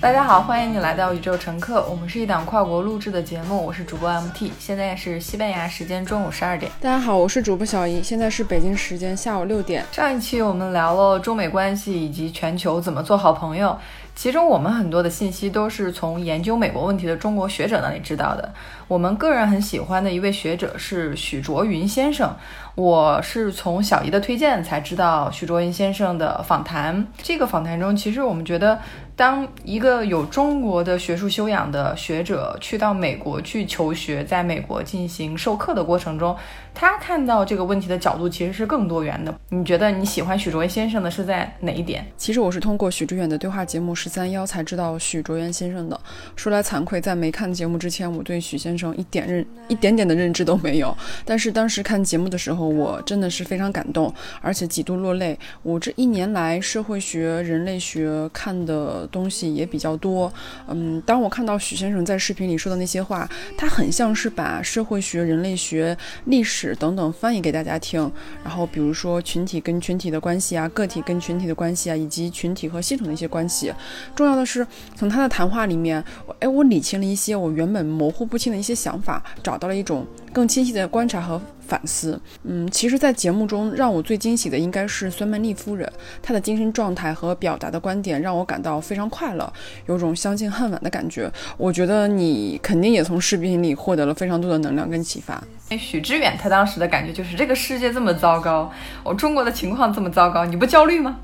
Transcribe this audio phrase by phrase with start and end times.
[0.00, 1.84] 大家好，欢迎你来到宇宙乘客。
[1.90, 6.70] 我们是一档跨国录制的节目，我是主播 MT，现在是西班牙时间中午十二点。
[6.80, 9.84] 大家好，我是主播小姨，现在是北京时间下午六点。
[9.90, 13.76] 上一期我们聊了中美关系以及全球怎么做好朋友，
[14.14, 18.52] 其中我们很多的信息都是从研究美国问题的中国学者那里知道的。
[18.86, 22.36] 我们个人很喜欢的一位学者是许卓云先生，
[22.76, 27.04] 我是从小姨的推荐才知道许卓云先生的访谈。
[27.20, 28.78] 这个访谈中，其实我们觉得。
[29.18, 36.36] 当一个有中国的学术修养的学者去到美国去求学，在美国进行授课的过程中，
[36.72, 39.34] 他看到这个问题的角度其实是更多元的。
[39.48, 42.06] 你觉得你喜欢许卓元先生的是在哪一点？
[42.16, 46.00] 其实我是通过许知远的对话节目十三幺才知道许卓元先生的。
[46.36, 50.96] 说来惭愧，在没看节目之前，我对许先生一点认一点点的认知都没有。
[51.24, 55.36] 但是当时看节目的时候，我真的是非常感动，而且几度落泪。
[55.64, 59.07] 我这一年来社会学、人类学看的。
[59.10, 60.32] 东西也比较多，
[60.68, 68.10] 嗯，当我看到许先生在视频里说的那些话，他很像是把社会学、人类学、历史等等翻译给大家听。
[68.44, 73.72] 然后，比如说群体跟群体的关系啊，个体跟群体的关系啊，以及群体和系统的一些关系。
[74.14, 76.02] 重要的是，从他的谈话里面，
[76.40, 81.40] 哎，我理清了一些我原本模糊不清的一些想法，找到了一种更清晰的观察和。
[81.68, 85.86] 反思，嗯，其实，在节目中让我最惊喜的应该是孙曼丽夫人，
[86.22, 89.52] 她的精神状态和表达的观点让我感到非常快乐，
[89.86, 91.30] 有种相见恨晚的感觉。
[91.58, 95.42] 我觉得你肯定也从视频里获得了非常多的能量跟启发。
[95.78, 98.72] 许知远他当时的感觉就是这个世界这么糟糕，
[99.04, 101.20] 我中国的情况这么糟糕，你不焦虑吗？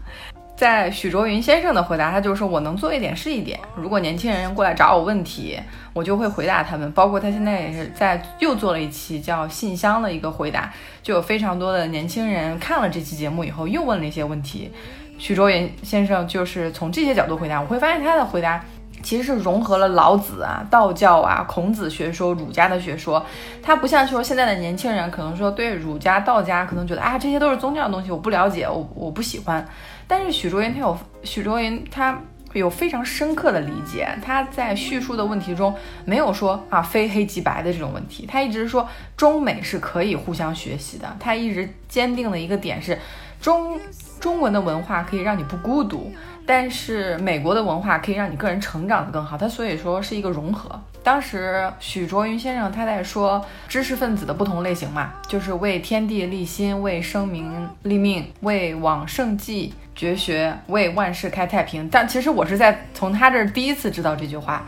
[0.57, 3.59] 在许卓云先生的回答，他就是说我能做一点是一点。
[3.75, 5.59] 如果年轻人过来找我问题，
[5.93, 6.91] 我就会回答他们。
[6.93, 14.70] 包括他现在也是在又做了一期叫信箱的一个回答，就有非常多的年轻人看了这期节目以后又问了一些问题。
[15.19, 18.64] 许卓云先生就是从这些角度回答，我会发现他的回答
[19.03, 23.25] 其实是融合了老子啊、道教啊、孔子学说、儒家的学说。
[23.61, 29.67] 他不像说现在的年轻人可能说对儒家、道家可能觉得啊这些都是宗教的东西，我不了解，我我不喜欢。
[30.07, 32.19] 但是许卓云他有许卓云他
[32.53, 42.97] 有非常深刻的理解，他在叙述的问题中没有说啊非黑即白的这种问题，他一直说中美是可以互相学习的，他一直坚定的一个点是
[43.41, 43.79] 中
[44.20, 46.13] 中文的文化可以让你不孤独，
[46.47, 50.81] 但是美国的文化可以让你个人成长的更好，他所以说是一个融合。
[51.05, 61.87] 当时许卓云先生他在说知识分子的不同类型嘛，就是为天地立心，为生民立命，为往圣继绝学，为万世开太平。
[61.91, 64.67] 但其实我是在从他这儿第一次知道这句话。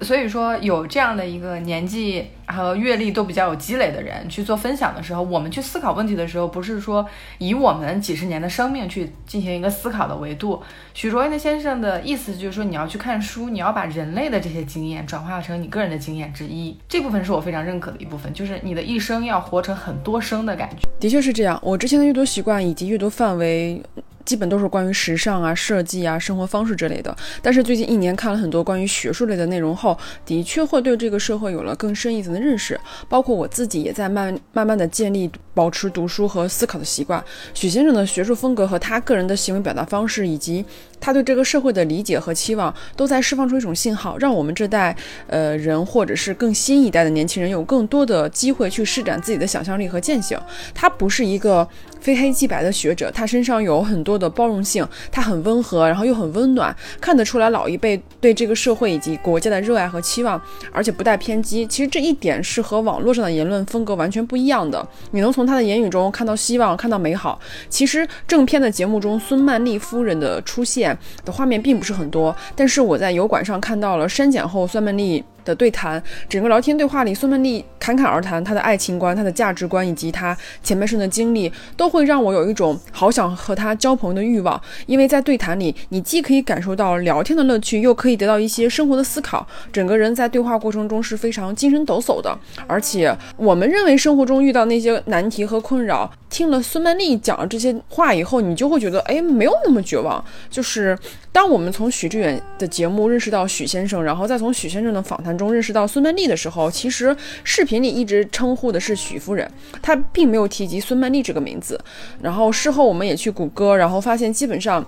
[0.00, 7.06] 所以说，有这样的一个年纪和阅历都比较有积累的人去做分享的时候，我们去思考问题的时候，不是说
[7.38, 10.62] 以我们几十年的生命去进行一个思考的维度。
[10.92, 16.76] 许卓云先生的意思就是说，你要去看书，你要把人类的这些经验转化成你个人的经验之一。
[16.88, 20.88] 这部分是我非常认可的一部分，就是你的一生要活成很多生的感觉。
[21.00, 23.80] 的确是这样，我之前的阅读习惯以及阅读范围。
[24.24, 27.14] 基本都是关于时尚啊、设计啊、生活方式之类的。
[27.42, 32.78] 但是最近一年看了很多关于学术类的内容后，的确会对这个社会有了更深一层的认识。
[33.08, 37.22] 包括我自己也在慢慢慢的建立保持读书和思考的习惯。
[37.52, 40.64] 许先生的学术风格和他个人的行为表达方式，以及
[41.04, 50.40] 他对这个社会的理解和期望，都在释放出一种信号，让我们这代呃人或者是更新一代的年轻人有更多的机会去施展自己的想象力和践行。
[50.74, 51.68] 他不是一个
[52.00, 54.14] 非黑即白的学者，他身上有很多。
[54.14, 60.40] 的包容性，他很温和，然后又很温暖，看得出来老一辈对这个社会以及国家的热爱和期望，
[60.70, 61.66] 而且不带偏激。
[61.66, 64.86] 其实这一点是和网络上的言论风格完全不一样的。
[65.10, 67.40] 你能从他的言语中看到希望，看到美好。
[67.68, 70.93] 其实正片的节目中，孙曼丽夫人的出现
[71.24, 75.24] 的画面并不是很多，但是我在油管上看到了删减后孙曼丽。
[75.44, 84.60] 的对谈，整个聊天对话里，孙曼丽侃侃而谈，她的爱情观、她的价值观以及她前半生的经历，都会让我有一种好想和她交朋友的欲望。
[84.86, 89.46] 因为在对谈里，你既可以感受到聊天的乐趣，又可以得到一些生活的思考。
[89.70, 92.34] 整个人在对话过程中是非常精神抖擞的。
[92.66, 100.24] 而且，我们认为生活中遇到那些难题和困扰，听了孙曼丽讲了这些话以后，你就会觉得，哎，没有那么绝望。
[100.48, 100.96] 就是
[101.30, 105.33] 当我们从许志远的节目认识到许先生，然后再从许先生的访谈。
[105.36, 109.50] 中认识到孙曼丽的时候，其实视频里一直称呼的是许夫人，
[109.82, 111.78] 她并没有提及孙曼丽这个名字。
[112.20, 114.84] 然后事后我们也去谷歌，然后发现基本上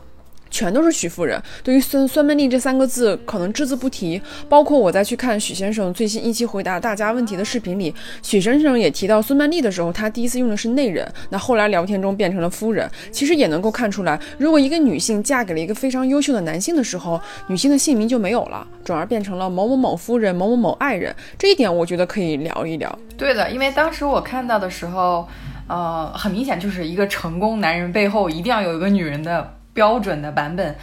[0.51, 1.41] 全都是许夫人。
[1.63, 4.21] 对于孙孙曼丽这三个字，可能只字不提。
[4.49, 12.91] 包括我在去看许先生最新一期回答大家问题的视频里，许先生也提到孙曼丽的时候，他第一次用的是内人，那后来聊天中变成了夫人。
[13.11, 21.15] 其实也能够看出来，如果一个女性嫁给了一个非常优秀的男性的时候，女性的姓名就没有了，转而变成了某某某夫人、某某某爱人。
[21.39, 22.99] 这一点我觉得可以聊一聊。
[23.17, 25.27] 对的，因为当时我看到的时候，
[25.69, 29.56] 呃，很明显就是一个成功男人背 后一定要有一个女人的。
[29.77, 30.75] 标准的版本，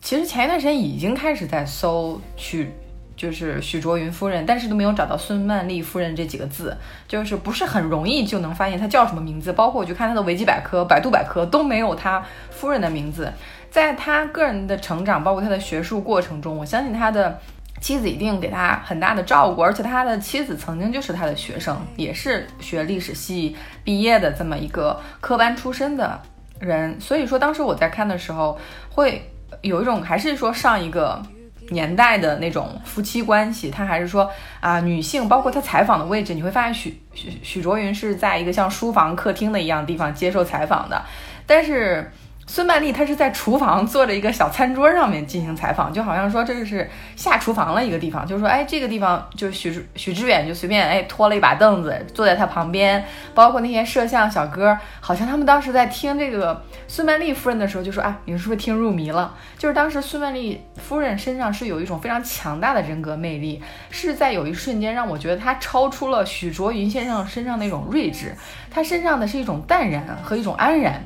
[0.00, 2.72] 其实前一段时间已经开始在搜许，
[3.14, 6.74] 就是许卓云夫人，但是都没有找到孙曼丽夫人这几个字，
[7.06, 9.52] 就是不是很容易就能发现她叫什么名字。
[9.52, 13.30] 包括我去看她的维基百科、百度百科都没有她夫人的名字。
[13.70, 17.38] 在他个人的成长，包括他的学术过程中，我相信他的
[17.82, 23.54] 妻子一定给他很大的照顾，而且他的妻子曾经就是他的学生，也是学历史系
[23.84, 26.18] 毕业的这么一个科班出身的。
[26.60, 28.58] 人，所以说当时我在看的时候，
[28.90, 29.30] 会
[29.62, 31.22] 有一种还是说上一个
[31.70, 41.02] 年代的那种夫妻关系，他还是说啊，女性包括他采访的位置，你会发现许许许卓云是在一个像书房、客厅的一样地方接受采访的，
[41.46, 42.10] 但是。
[42.48, 53.04] 孙曼丽她是在厨房坐着一个小餐桌上面进行采访，就好像说这个是下厨房了一个地方，就是说，哎，这个地方就许许志远就随便哎拖了一把凳子坐在他旁边，
[53.34, 59.34] 包括那些摄像小哥，好像他们当时在听这个孙曼丽夫人的时候就说啊，你是不是听入迷了？
[59.58, 68.34] 就是当时孙曼丽夫人身上是有一种非常强大的人格魅力，是在有一瞬间让我觉得她超出了许卓云先生身上那种睿智，
[68.70, 71.04] 她身上的是一种淡然和一种安然。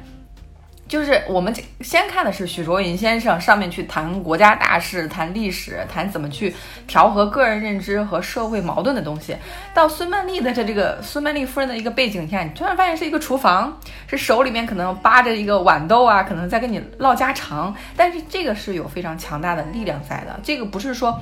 [0.93, 1.51] 就是我们
[1.81, 6.55] 先看的是许卓云先生上面去谈国家大事、谈历史、谈怎么去
[6.87, 9.35] 调和个人认知和社会矛盾的东西，
[9.73, 21.19] 到孙曼丽的这这个孙曼丽夫人的一个背景下，你突然发现是一个厨房，是手里面可能扒着一个豌豆啊，可能在跟你唠家常，但是这个是有非常强大的力量在的，这个不是说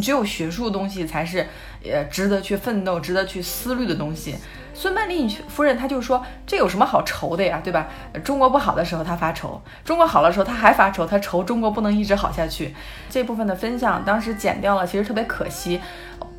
[0.00, 1.44] 只有学术东西才是
[1.84, 4.36] 呃值得去奋斗、值得去思虑的东西。
[4.82, 7.86] 孙曼丽夫人，她就说这有什么好愁的呀，对吧？
[8.24, 12.74] 中国不好的时候她发愁，中国好的时候她还发愁，她愁中国不能一直好下去。
[13.08, 15.80] 这部分的分享当时剪掉了，其实特别可惜。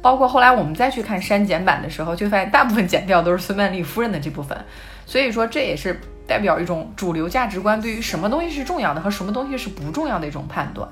[0.02, 4.58] 包括后来我们再去看删减版的时候，就发现大部分剪掉都是孙曼丽夫人的这部分。
[5.06, 5.98] 所以说，这也是
[6.28, 10.86] 代表一种主流价值观对于什么东西是重要的和什么东西是不重要的一种判断。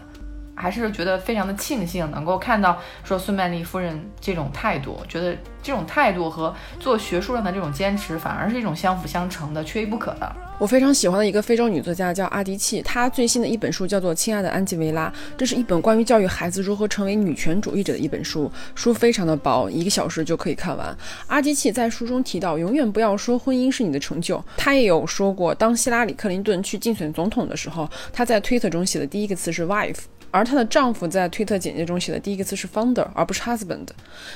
[0.62, 10.32] 还是觉得非常的庆幸，能够看到说孙曼丽夫人这种态度，觉得这种态度和做学术上的这种坚持，反而是一种相辅相成的，缺一不可的。
[10.60, 20.96] 我非常喜欢的一个非洲女作家叫阿迪契，她最新的一本书叫做《亲爱的安吉维拉》，这是一本关于教育孩子如何成为女权主义者的一本书，书非常的薄，一个小时就可以看完。
[21.26, 24.44] 阿迪契在书中提到，永远不要说婚姻是你的成就。
[24.56, 29.98] 她也有说过，当希拉里·克林顿去竞选总统的时候，她在推特中写的第一个词是 wife。
[30.32, 33.86] 而她的丈夫在推特简介中写的第一个词是 founder，而不是 husband。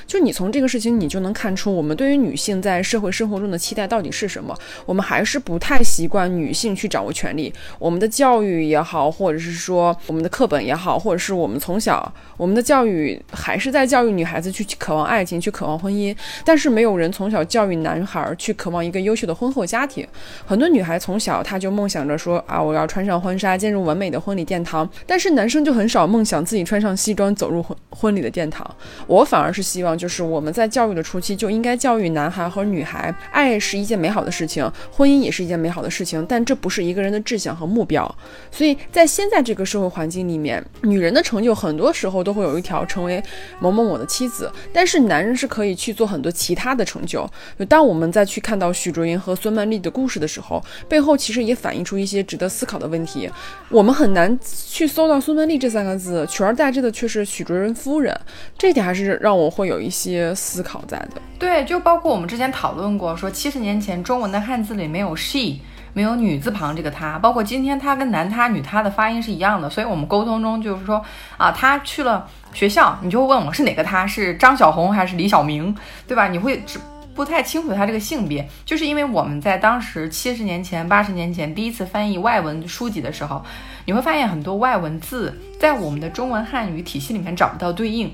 [0.06, 4.56] 就你从这个事情，你就能看出我们对于女性在社会生活中的期待到底是什么。
[4.86, 7.54] 我们还是不太习惯女性去掌握权力。
[7.80, 16.14] 我们的教育也好，或者是说我们的课本也好，或者是我们从小我们的教育还是在教育女孩子去渴望爱情，去渴望婚姻。
[16.44, 20.06] 但是没有人从小教育男孩去渴望一个优秀的婚后家庭。
[20.46, 24.90] 很多女孩从小她就梦想着说啊，我要穿上婚纱，进入完美的婚礼殿堂。
[25.08, 25.85] 但是男生就很。
[25.86, 28.68] 很少梦想自己穿上西装走入婚婚礼的殿堂，
[29.06, 38.04] 我反而是希望，就是我们在教育的初期就应该教育男孩和女孩，爱是一件美好的事情，婚姻也是一件美好的事情，但这不是一个人的志向和目标。
[38.52, 43.24] 所以在现在这个社会环境里面，女人的成就很多时候都会有一条成为
[43.60, 47.30] 某某某的妻子，但是男人是可以去做很多其他的成就。
[47.70, 50.60] 当我们再去看到许卓云和孙曼丽的故事的时候，
[50.90, 53.30] 背后其实也反映出一些值得思考的问题。
[53.70, 54.36] 我们很难
[54.68, 55.75] 去搜到孙曼丽这。
[55.76, 58.18] 三个字取而代之的却是许哲人夫人，
[58.58, 61.22] 这点还是让我会有一些思考在的。
[61.38, 65.60] 对，就包括我们之前讨论过，说七十年前中文的汉字里没有 she，
[65.92, 71.04] 没有女字旁这个她，包括今天她跟男她女她的发音是一样的，所以我们沟通中就是说
[71.36, 75.76] 啊，她去了学校，你就会问我是哪个她，是张小红还是李小明，
[76.08, 76.30] 对吧？
[76.30, 76.80] 你会只。
[77.14, 83.42] 不太清楚他这个性别，就是因为我们在当时七十年前、八十年前第一次翻译外文书籍的时候，
[83.86, 88.12] 你会发现很多外文字在我们的中文汉语体系里面找不到对应。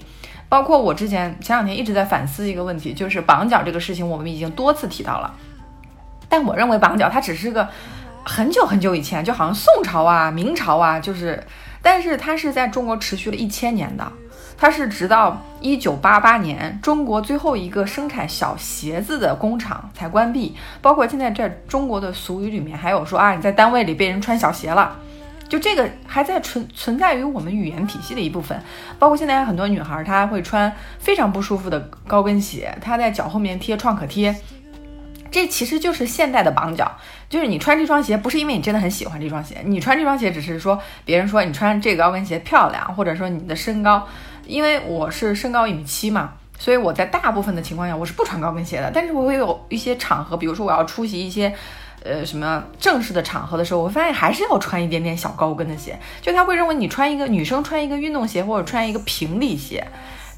[0.47, 5.33] 包括我之前前两天一直在反思一个问题，就是绑脚这个事情，我们已经多次提到了。
[6.27, 7.67] 但我认为绑脚它只是个
[8.25, 11.41] 很久很久以前，就好像宋朝啊、明朝啊，就是，
[11.81, 14.11] 但是它是在中国持续了一千年的。
[14.57, 20.55] 它是直到一九八八年，中国最后一个生产小鞋子的工厂才关闭。
[20.81, 24.97] 包括现在这中国的俗语里面还有说啊，你在单位里被人穿小鞋了，
[25.51, 28.57] 就这个还在存存在于我们语言体系的一部分，
[28.97, 31.77] 包括现在很多女孩她会穿非常不舒服的
[32.07, 34.33] 高跟鞋，她在脚后面贴创可贴，
[35.29, 36.89] 这其实就是现代的绑脚，
[37.27, 44.07] 就是你穿这双鞋不是因为你真的很喜欢这双鞋，你穿这双鞋只是说别人说你穿这个高跟鞋漂亮，或者说你的身高，
[44.47, 51.53] 因为我是身高一米七嘛，所以我在大部分的情况下我是不穿高跟鞋的，但是我会有一些场合，比如说我要出席一些。
[52.03, 55.99] 呃，什么正式的场合的时候，我会发现还是要穿一点点小高跟的鞋。
[56.19, 59.85] 就他会认为你穿一个女生穿一个运动鞋或者穿一个平底鞋，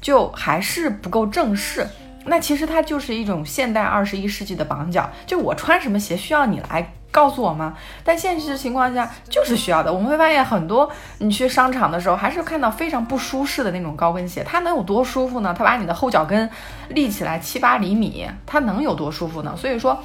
[0.00, 1.86] 就还是不够正式。
[2.26, 5.10] 那其实它就是一种现代二十一世纪的绑脚。
[5.26, 7.74] 就我穿什么鞋需要你来告诉我吗？
[8.02, 9.90] 但现实情况下就是需要的。
[9.90, 14.44] 我们会发现很多你去商场的时候，还是看到非常不舒适的那种高跟鞋。
[14.44, 15.54] 它能有多舒服呢？
[15.56, 16.48] 它把你的后脚跟
[16.90, 19.54] 立起来七八厘米，它能有多舒服呢？
[19.56, 19.98] 所以说。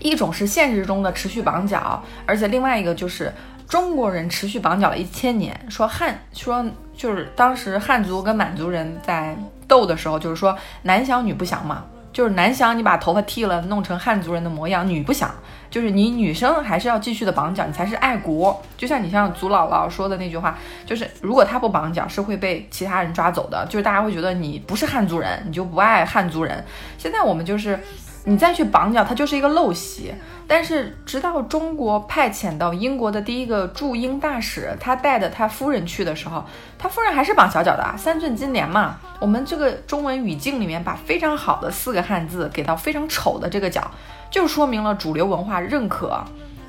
[0.00, 3.32] 一种是现实中的持续绑脚，而且另外一个就是
[3.68, 5.58] 中国人持续绑脚了一千年。
[5.68, 6.64] 说汉说
[6.96, 9.36] 就是当时汉族跟满族人在
[9.68, 15.30] 斗的时候，就是说男降女不降嘛，就是男降你把头发剃了弄成汉族人的模样，女不降，
[15.70, 18.60] 就是你女生还是要继续的绑脚，你才是爱国。
[18.76, 26.64] 就像你像祖姥姥说的那句话，就是如果她不绑脚是会被其他人抓走的，就是大家会觉得你不是汉族人，你就不爱汉族人。
[26.98, 27.78] 现在我们就是。
[28.24, 30.12] 你再去绑脚，它就是一个陋习。
[30.46, 36.44] 但是直到中国派遣到英国的第一个驻英大使，他带着他夫人去的时候，
[36.76, 38.98] 他夫人还是绑小脚的，三寸金莲嘛。
[39.20, 43.88] 我们这个中文语境里面把非常好的四个汉字给到非常丑的这个脚，
[44.28, 46.20] 就说明了主流文化认可，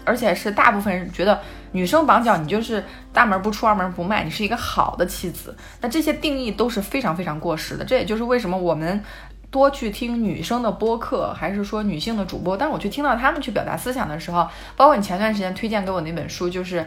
[0.05, 1.39] 而且是大部分人觉得
[1.71, 5.55] 女生绑脚，你就是大门不出二门不迈，你是一个好的妻子。
[5.81, 7.83] 那这些定义都是非常非常过时的。
[7.83, 9.03] 这也就是为什么我们。
[9.51, 12.57] 多去听女生的播客，还是说女性的主播？
[12.57, 16.79] 但我去听到他们去表达思想的时候，包括你前段时间推荐给我那本书，就是《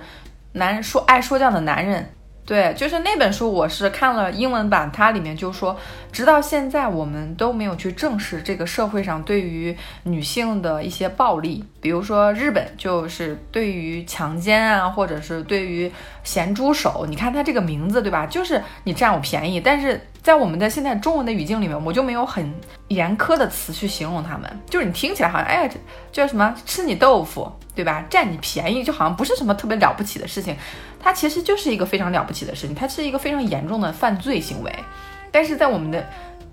[0.52, 2.02] 男人说爱说教的男人》。
[2.46, 5.74] 对，就是那本书，我是看了英文版，它里面就说，
[6.12, 15.90] 直到现在我们都没有去正视这个社会上对于女性的一些暴力，比如说日本就是对于强奸啊，或者是对于
[16.22, 18.26] 咸猪手，你看它这个名字对吧？
[18.26, 22.52] 就是你占我便宜，但是在我们的现在中文的语境里面，我就没有很
[22.88, 25.70] 严苛的词去形容他们，就是你听起来好像，哎呀，
[26.12, 27.50] 叫什么吃你豆腐。
[27.76, 28.04] 对吧？
[28.08, 30.56] 占你便宜就好像不是什么特别了不起的事情，
[31.04, 34.74] 它其实就是一个非常了不起的事情，它是一个非常严重的犯罪行为。
[35.30, 36.02] 但是在我们的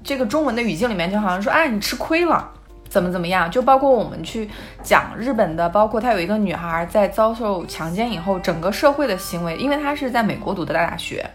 [0.03, 2.51] 这个中文的语境里面，就好像说，哎，你吃亏了，
[2.89, 3.50] 怎么怎么样？
[3.50, 4.50] 就包括我们去
[4.84, 11.25] 讲日本的，包括他有一个女孩在遭受强奸以后，整个社会的行为，因为她是在美国读的大大学，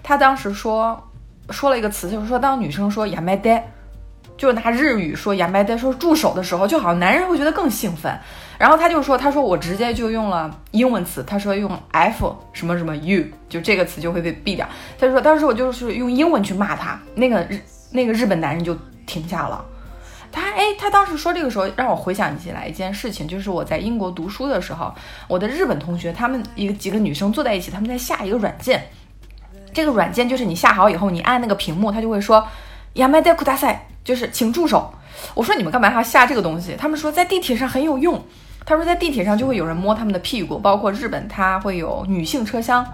[0.00, 1.02] 她当时说
[1.50, 3.68] 说了一个词，就是说当女生说“亚麦呆”，
[4.38, 8.16] 就是拿日语说“亚麦呆”，说助手的时候，就好像男人会觉得更兴奋。
[8.62, 14.64] 然后他就说：“他说我直接就用了英文词，他说用 f 什么什么 u，就这个词就会被毙掉。
[14.96, 18.72] 他就说当时我就是用英文去骂他，那个日那个日本男人就
[19.04, 19.64] 停下了。
[20.30, 24.94] 他哎，他当时说这个时候让我回想起来一件事情，就是我在英国读书的时候，
[25.26, 28.80] 我的日本同学他们一个几个女生坐在一起，他们在下一个软件。
[29.74, 32.46] 这个软件就是你下好以后，你按那个屏幕，他就会说
[32.94, 34.94] yamada kudasai，就是请助手。
[35.34, 36.76] 我说你们干嘛要下这个东西？
[36.78, 38.24] 他们说在地铁上很有用。”
[38.64, 42.86] 他说，在地铁上就会有人摸他们的屁股，包括日本，他会有女性车厢，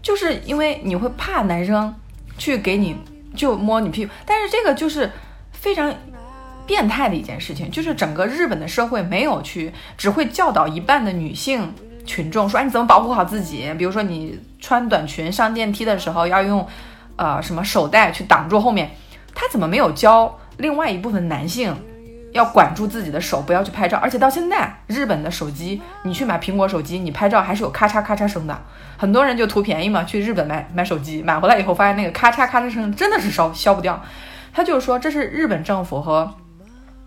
[0.00, 1.94] 就是因为你会怕男生
[2.38, 2.96] 去给你
[3.34, 5.10] 就摸你屁股，但是这个就是
[5.52, 5.92] 非常
[6.64, 11.74] 变态的一件事情，就是整个日本的社会没有去，只会教导一半的女性
[12.06, 13.74] 群众说，哎，你怎么保护好自己？
[13.76, 16.64] 比如说你穿短裙上电梯的时候要用
[17.16, 18.92] 呃什么手袋去挡住后面，
[19.34, 21.76] 他怎么没有教另外一部分男性？
[22.32, 23.98] 要管住自己的手，不要去拍照。
[23.98, 28.62] 而且到现在，日本的手机，你去买苹果手机，你拍照还是有咔嚓咔嚓声的。
[28.96, 34.00] 很多人就图便宜嘛，去日本买买手机，买回来以后发现那个咔嚓咔嚓声真的是消消不掉。
[34.52, 36.32] 他就是说，这是日本政府和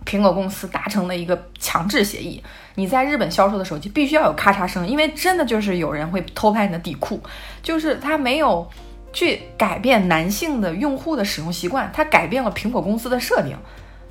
[0.05, 2.43] 苹果公司达成的一个强制协议，
[2.75, 7.21] 你在日本销售的手机必须要有咔嚓声，因为真的就是有人会偷拍你的底裤，
[7.61, 8.67] 就是他没有
[9.13, 13.55] 去改变男性的用户的使用习惯，他改变了苹果公司的设定。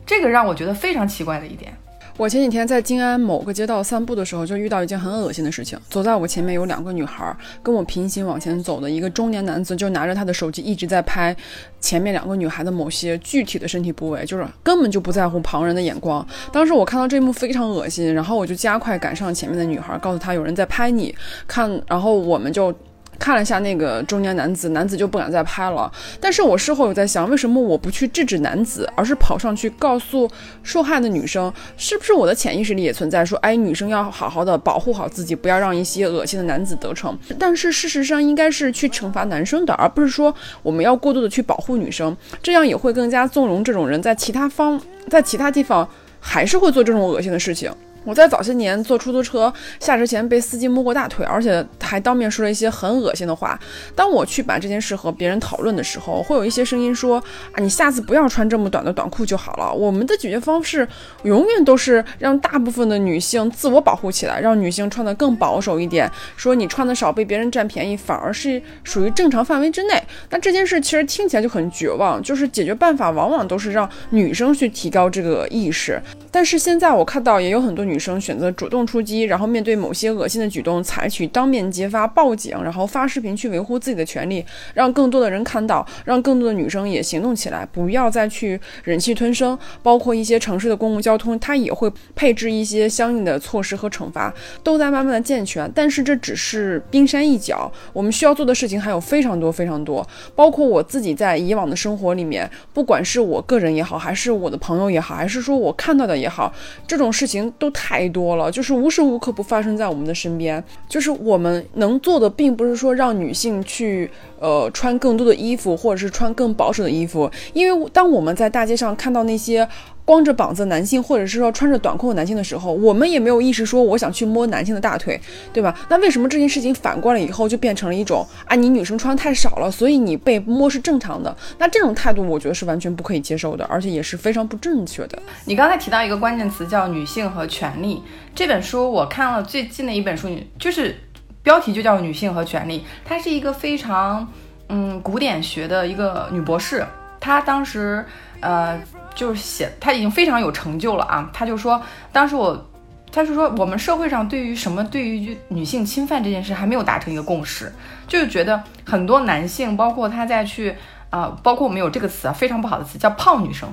[0.04, 1.73] 这个让我觉得非常奇怪的一点。
[2.18, 5.78] 我前几天在静安某个街道散步的时候，就遇到一件很恶心的事情。
[5.88, 11.35] 走在我前面有两个女孩，跟我平行往前走的一个中年男子，就拿着他的手机一直在拍
[11.80, 16.25] 前面两个女孩的某些具体的身体部位，就是根本就不在乎旁人的眼光。
[16.52, 21.14] 当时我看到这一幕非常恶心，然后我就加快赶上前面的女孩，告诉她有人在拍你
[21.49, 22.73] 看，然后我们就。
[23.19, 25.90] 看了一下那个中年男子，男子就不敢再拍了。
[26.21, 30.28] 但是我事后有在想，为什么我不去制止男子，而是跑上去告诉
[30.62, 37.16] 受害的女生，是不是我的潜意识里也存在说，哎，女生要好好的保护好自己，不要让一些恶心的男子得逞。
[37.38, 45.88] 但是事实上应该是去惩罚男生的，而不是说我们要过度的去保护女生，这样也会更加纵容这种人在其他方，在其他地方
[46.19, 47.71] 还是会做这种恶心的事情。
[48.04, 53.59] 我在早些年坐出租车下车前被司机摸过大腿，而且还当面说了一些很恶心的话。
[53.94, 60.87] 当我去把这件事和别人讨论的时候，会有一些声音说：“啊，你下次不要穿这么短的短裤就好了。”我们的解决方式
[61.23, 66.11] 永远都是让大部分的女性自我保护起来，让女性穿得更保守一点。
[66.37, 70.02] 说你穿的少被别人占便宜，反而是属于正常范围之内。
[70.30, 76.02] 那这件事其实听起来就很绝望，就是解决办法往往都是让女生去提高这个意识。
[76.33, 78.03] 但是现在我看到也有很多女。
[78.03, 89.57] 生选择主动出击，然后面对某些恶心的举动，采取当面揭发、报警，然后发视频去维护自己的权利，让更多的人看到，让更多的女生也行动起来，不要再去忍气吞声。
[89.85, 94.35] 包括一些城市的公共交通，它也会配置一些相应的措施和惩罚，
[94.65, 95.71] 都在慢慢的健全。
[95.73, 100.05] 但是这只是冰山一角，我们需要做的事情还有非常多非常多。
[100.35, 106.50] 包括我自己在以往的生活里面，不管是我个人也好，还是我的朋友也好，还是说我看到的也好，
[106.87, 107.73] 这种事情都。
[107.75, 110.62] 太多了，就是无时无刻不发生在我们的身边。
[110.88, 117.29] 就是我们能做的，并不是说让女性去呃穿更多的衣服，或者是穿更保守的衣服。
[117.55, 119.67] 因为当我们在大街上看到那些。
[120.04, 125.21] 光着膀子男性，或者是说穿着短裤的男性的时候，我们也没有意识说我想去摸男性的大腿，
[125.52, 125.75] 对吧？
[125.88, 131.35] 那为什么这件事情反过来以后就变成了一种啊，你女生穿太少了，所以你被摸是正常的？
[131.59, 135.16] 那这种态度，我觉得是完全不可以接受的，而且也是非常不正确的。
[135.44, 138.02] 你刚才提到一个关键词叫女性和权利，
[138.35, 140.28] 这本书我看了最近的一本书，
[140.59, 140.97] 就是
[141.42, 144.26] 标题就叫女性和权利，它是一个非常
[144.68, 146.85] 嗯古典学的一个女博士，
[147.21, 148.04] 她当时
[148.40, 148.80] 呃。
[149.14, 151.31] 就是写他已经非常有成就了啊！
[151.33, 151.81] 他就说，
[152.12, 152.71] 当时我，
[153.12, 157.73] 他就说我们社会上对于什么对于女性侵犯这件事还没有达成一个共识，
[158.09, 160.75] 就是觉得很多男性，包括他在去
[161.11, 163.69] 啊，包括我们有这个词啊，非常不好的词叫泡女生，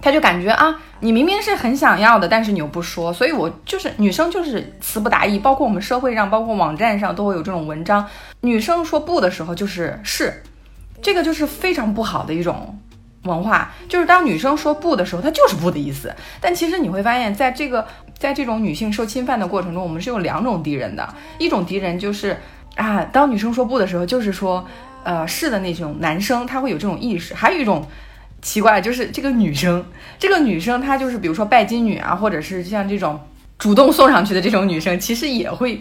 [0.00, 8.04] 他就感觉啊，你明明是很想要的，但是你又不说，所以我就是女生就是词不达意，包括我们社会上，包括网站上都会有这种文章，
[8.40, 10.42] 女生说不的时候就是是，
[11.00, 12.76] 这个就是非常不好的一种。
[13.24, 16.14] 文化就是当女生说不的时候，她就是不的意思。
[16.40, 17.86] 但其实你会发现，在这个
[18.18, 21.14] 在这种女性受侵犯的过程中，我们是有两种敌人的。
[21.38, 22.36] 一种敌人就是
[22.76, 24.66] 啊，当女生说不的时候，就是说
[25.02, 27.34] 呃是的那种男生，他会有这种意识。
[27.34, 27.86] 还有一种
[28.42, 29.84] 奇怪，就是这个女生，
[30.18, 33.20] 这个女生她就是比如说拜金女啊，或者是像这种
[33.58, 35.80] 主动送上去的这种女生，其实也会。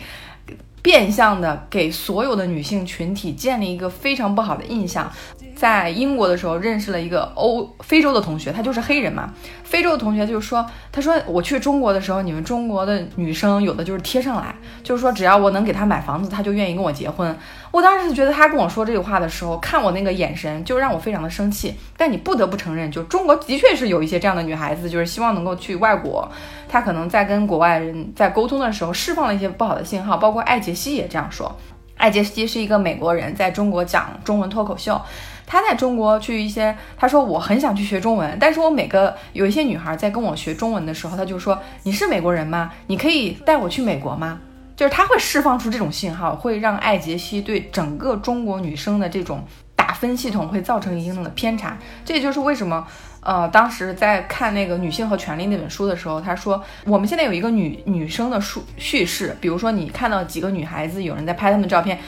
[0.84, 5.12] 变相的给所有的女性群体建立一个非常不好的印象。
[5.56, 9.34] 在英国的时候认识了一个欧非洲的同学，他就是黑人嘛。
[9.64, 17.36] 非洲的同学就说：“他说我去中国的时候，你们中国的女生有的就是贴上来，就是说只要我能给他买房子，他就愿意跟我结婚。”
[17.74, 21.74] 我当时觉得他跟我说这句话的时候，看我那个眼神就让我非常的生气。
[21.98, 26.32] 但你不得不承认，就中国的确是有一些这样的女孩子，就是希望能够去外国，
[26.70, 30.16] 她可能在跟国外人在沟通的时候释放了一些不好的信号。
[30.18, 31.52] 包括艾杰西也这样说。
[31.98, 35.02] 艾杰西是一个美国人，在中国讲中文脱口秀。
[35.48, 42.72] 他在中国去一些，他说我很想去学中文，但是我每个有一些女孩在跟我学中文的时候，他就说你是美国人吗？
[42.86, 44.40] 你可以带我去美国吗？
[44.76, 49.44] 就是他会释放出这种信号，会让艾杰西对整个中国女生的这种
[49.76, 51.78] 打分系统会造成一定的偏差。
[52.04, 52.86] 这也就是为什么，
[53.22, 62.00] 呃，当时在看那个《女性和权利》那本书的时候，他说我们现在有一个女女生的叙叙事，比如说你看到几个女孩子有人在拍她们的照片。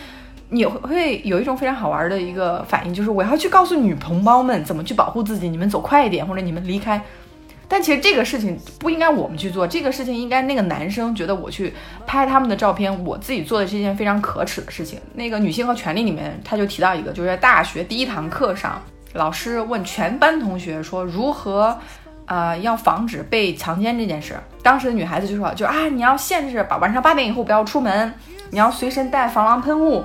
[0.49, 7.03] 你会有一种非常好玩的一个反应，就是我要去告诉女同胞们怎么去保护自己，你们走快一点，或者你们离开。
[7.67, 11.73] 但其实这个事情不应该我们去做，这个事情应该那个男生觉得我去
[12.05, 14.99] 拍他们的照片，我自己做的是一件非常可耻的事情。
[15.13, 18.81] 那个女性和权利里面，他就提到一个，就是在大学第一堂课上，
[19.13, 21.77] 老师问全班同学说如何，
[22.25, 24.35] 呃，要防止被强奸这件事。
[24.61, 28.13] 当时的女孩子就说，就啊，你要限制把晚上八点以后不要出门，
[28.51, 30.03] 你要随身带防狼喷雾。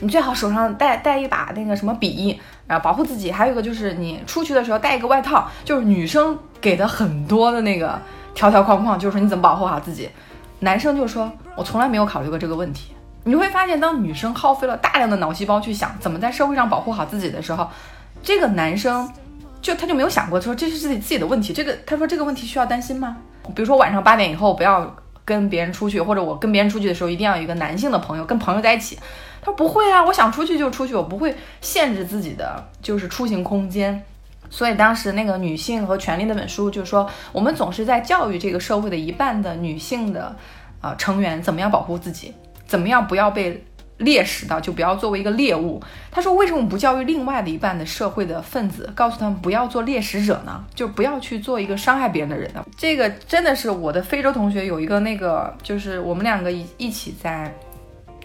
[0.00, 3.30] 你最好手上带带一把那个什么笔，然后保护自己。
[3.30, 8.00] 还有一个就是你出去的时候带一个外套，就是女生给的很多的那个
[8.34, 10.08] 条条框框，就是说你怎么保护好自己。
[10.60, 12.92] 男生就说，我从来没有考虑过这个问题。
[13.24, 17.68] 你会发现，当女生耗费了大量的脑细胞去想怎么在社会上保护好自己的时候，
[18.22, 19.12] 这个男生
[19.60, 21.52] 就他就没有想过说这是自己自己的问题。
[21.52, 23.16] 这个他说这个问题需要担心吗？
[23.54, 24.94] 比如说晚上八点以后不要
[25.24, 28.98] 跟别人出去，或者我跟别人出去的时候一定要有一个男性的朋友，跟朋友在一起。
[29.40, 34.04] 他说不会啊，我想出去就出去，我不会限制自己的就是出行空间。
[34.52, 40.36] 所以当时那个《女性和权利》那本书就说，我们总是在教育这个社会的一半的女性的
[40.80, 42.32] 啊成员怎么样保护自己，
[42.66, 43.64] 怎么样不要被。
[43.98, 45.80] 猎食到就不要作为一个猎物。
[46.10, 50.64] 他说：“为什么不教育另外的一半的社会的分子，告诉他们不要做猎食者呢？
[50.74, 57.54] 就不要去做一个伤害别人的人呢？”这个真的是我的非洲同学有一个那个，就是我们两个一一起在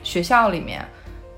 [0.02, 0.84] 学校里面，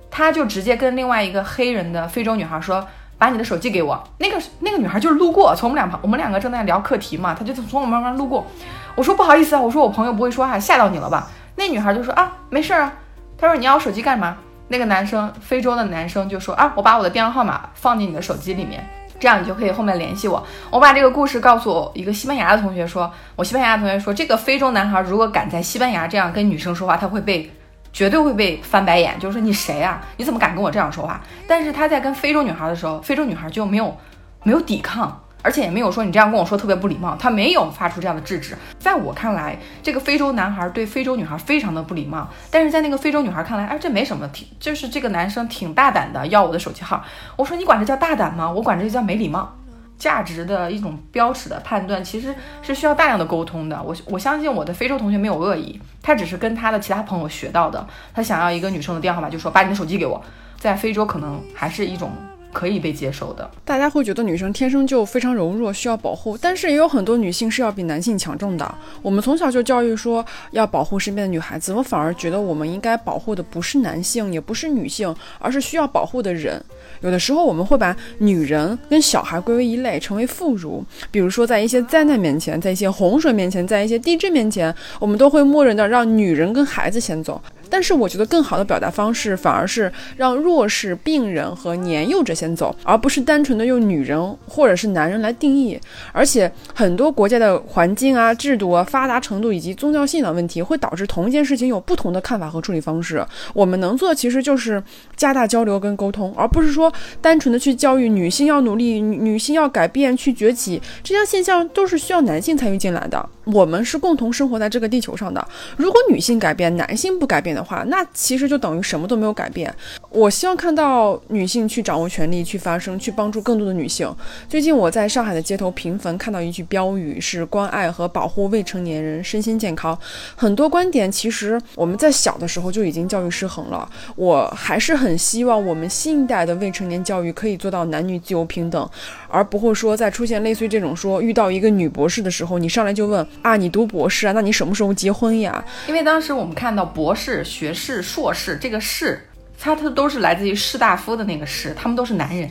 [0.10, 2.88] 他就直接跟另外一个黑人的非洲女孩说
[3.20, 8.48] ：“把你的手机给我。”那个那个女孩就是路过，从我们两旁，我们两个正在聊课题嘛，她就从我们旁边路过。
[8.96, 12.92] 我说：“不好意思啊，我说我朋友不会说话，吓到你了吧？”那女孩就说：“啊，没事啊。”
[13.38, 14.36] 他说：“你要手机干嘛？”
[14.68, 18.88] 那个男生，非洲的男生就说：“啊，我把我的电话号码放进你的手机里面，
[19.20, 27.50] 这样你就可以后面联系我。”我把这个故事告诉我一个西班牙的同学，说：“我西班牙的同学说，这个非洲男孩如果敢在西班牙这样跟女生说话，他会被
[27.92, 30.02] 绝对会被翻白眼，就是说你谁啊？
[30.18, 33.96] 你怎么敢跟我这样说话？”但是他在跟非洲女孩的时候，非洲女孩就没有
[34.44, 35.24] 没有抵抗。
[35.42, 38.58] 而且也没有说你这样跟我说特别不礼貌，他没有发出这样的制止。
[38.78, 42.28] 在我看来，这个非洲男孩对非洲女孩非常的不礼貌。
[42.52, 47.02] 但是在那个非洲女孩看来，哎，这没什么，挺就是这个男生挺大胆的，要我的手机号。
[47.38, 48.52] 我说你管这叫大胆吗？
[48.52, 49.56] 我管这叫没礼貌。
[50.00, 52.34] 价值的一种标尺的判断，其实
[52.64, 53.84] 是需要大量的沟通的。
[53.84, 57.86] 我我相信我的非洲同学没有恶意，他只是跟他的其他朋友学到的。
[58.14, 60.20] 他想要一个女生的电话号码，就说把你的手机给我。
[60.58, 62.12] 在非洲可能还是一种。
[62.52, 66.38] 可以被接受的，大家会觉得女生天生就非常柔弱，需要保护。
[66.38, 68.76] 但是也有很多女性是要比男性强壮的。
[69.02, 76.62] 我们从小就教育说要保护身边的女孩子，我反而觉得我们应该保护的不是男性，也不是女性，而是需要保护的人。
[77.02, 80.82] 有的时候我们会把女人跟小孩归为一类，成为妇孺。
[81.12, 87.40] 比如说在一些灾难面前，在一些洪水面前，在一些地震面前，我们都会默认的让女人跟孩子先走。
[87.70, 95.80] 但是我觉得更好的表达方式，反而是让弱势、病人和年幼者先走，而不是单纯的用女人或者是男人来定义。
[96.12, 103.26] 而且很多国家的环境啊、制度啊、发达程度以及宗教信仰问题，会导致同一件事情有不同的看法和处理方式。
[103.54, 104.82] 我们能做的其实就是
[105.16, 110.82] 加大交流跟沟通，而不是说单纯的去教育女性要努力、女性要改变、去崛起。
[111.04, 113.30] 这些现象都是需要男性参与进来的。
[113.46, 115.46] 我们是共同生活在这个地球上的。
[115.76, 119.74] 如果女性改变，男性不改变话，那其实就等于什么都没有改变。
[120.10, 124.14] 我希望看到女性去掌握权力，去发声，去帮助更多的女性。
[124.48, 129.98] 最近我在上海的街头频繁看到一句标语，是关爱和保护未成年人身心健康。
[130.36, 133.88] 很多观点其实我们在小的时候就已经教育失衡了。
[134.16, 138.90] 我还是很希望我们新一代的未成年教育可以做到男女自由平等，
[139.28, 143.20] 而不会说在出现类似于这种说遇到一个女博士的时候，你上来就问。
[143.42, 144.32] 啊，你读博士啊？
[144.34, 145.64] 那你什么时候结婚呀？
[145.88, 149.28] 因为当时我们看到博士、学士、硕士这个士，
[149.60, 152.50] 它它都是来自于士大夫的那个士，他们都是男人。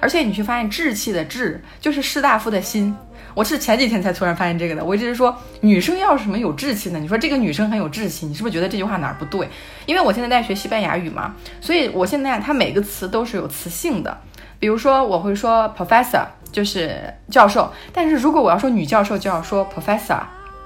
[0.00, 2.94] 而且你去发现志气的志，就是士大夫的心。
[3.32, 4.84] 我是前几天才突然发现这个的。
[4.84, 6.98] 我一直说女生要什么有志气呢？
[6.98, 9.48] 你说这个女生很有志气，你是不是觉得这句话哪儿不对？
[9.86, 14.18] 因为我现在在学西班牙语嘛，所以我现在它每个词都是有词性的。
[14.58, 16.26] 比如说我会说 professor。
[16.52, 20.18] 就是教授，但是如果我要说女教授，就要说 professor，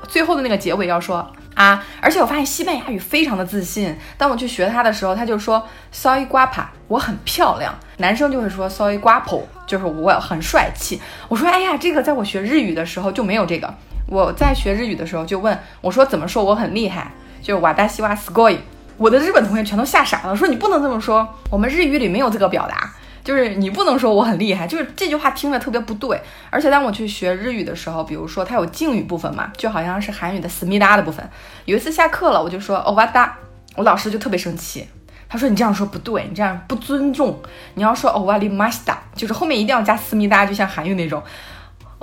[0.09, 1.85] 最后的那个结尾要说啊。
[2.01, 7.75] 而且我发现西班牙语非常的自信，当我去学它的时候，他就说 soy guapa，我很漂亮。
[7.99, 11.01] 男生就会说 soy guapo，就是我很帅气。
[11.29, 13.73] 我说哎呀，这个在我学日语的时候就没有这个。
[14.07, 18.59] 我在学日语的时候就问我说怎么说我很厉害，就瓦达西瓦斯 o 伊。
[18.97, 22.93] 我的日本同学全都吓傻了，说你不能这么说，我们日语里没有这个表达。
[23.24, 26.20] 就是你不能说我很厉害，就是这句话听着特别不对。
[26.50, 31.26] 而且当我去学日语的时候，比如说它有敬语部分嘛，就好像是韩语的思密达的部分。
[31.64, 33.37] 有一次下课了，我就说欧巴达，
[33.76, 34.87] 我老师就特别生气，
[35.28, 37.40] 他说你这样说不对，你这样不尊重，
[37.74, 41.22] 你要说欧瓦里马西达，就是后面一定要加思密达，就像韩语那种。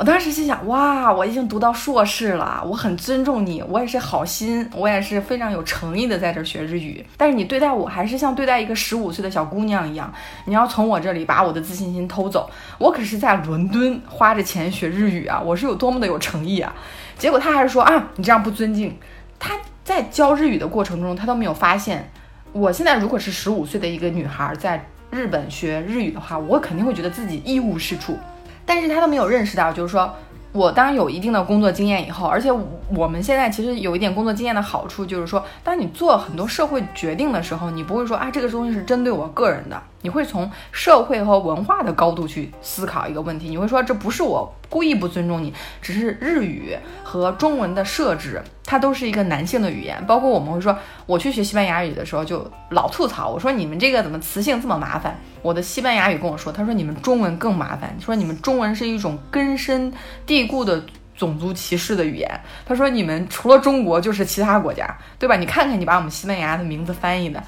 [0.02, 7.06] 我当时心想，哇，我已经读到硕士了，我很尊重你，我也是好心，我也是非常有诚意的在这学日语。
[7.16, 10.12] 但是你对待我还是像对待一个十五岁的小姑娘一样，
[10.46, 12.50] 你要从我这里把我的自信心偷走。
[12.80, 16.74] 我可是在伦敦花着钱学日语啊，我是有多么的有诚意啊！
[17.20, 18.98] 结果他还是说啊，你这样不尊敬。
[19.38, 22.10] 他在教日语的过程中，他都没有发现，
[22.54, 28.18] 我现在如果是十五岁的一个女孩在日本学日语的话，我肯定会觉得自己一无是处。
[28.66, 30.14] 但是他都没有认识到，就是说
[30.52, 32.52] 我当有一定的工作经验以后，而且
[32.96, 48.42] 我们现在其实有一点工作经验的好处，就是说，当你做很多社会决定的时候，你不会说啊这个东西是针对我个人的，你会从社会和文化的高度去思考一个问题，你会说这不是我故意不尊重你，只是日语和中文的设置。
[48.72, 50.02] 它都是一个男性的语言。
[50.08, 50.74] 包括我们会说，
[51.06, 55.20] 我去学西班牙语的时候就老吐槽，我说你们这个怎么词性这么麻烦？
[55.42, 59.92] 我的西班牙语跟我说，他说你们中文更麻烦，说你们中文是一种根深
[60.26, 60.82] 蒂固的
[61.18, 62.32] 种族歧视的语言。
[62.66, 64.88] 他说你们除了中国就是其他国家，
[65.20, 65.36] 对吧？
[65.36, 67.44] 你看看你把我们西班牙的名字翻译的。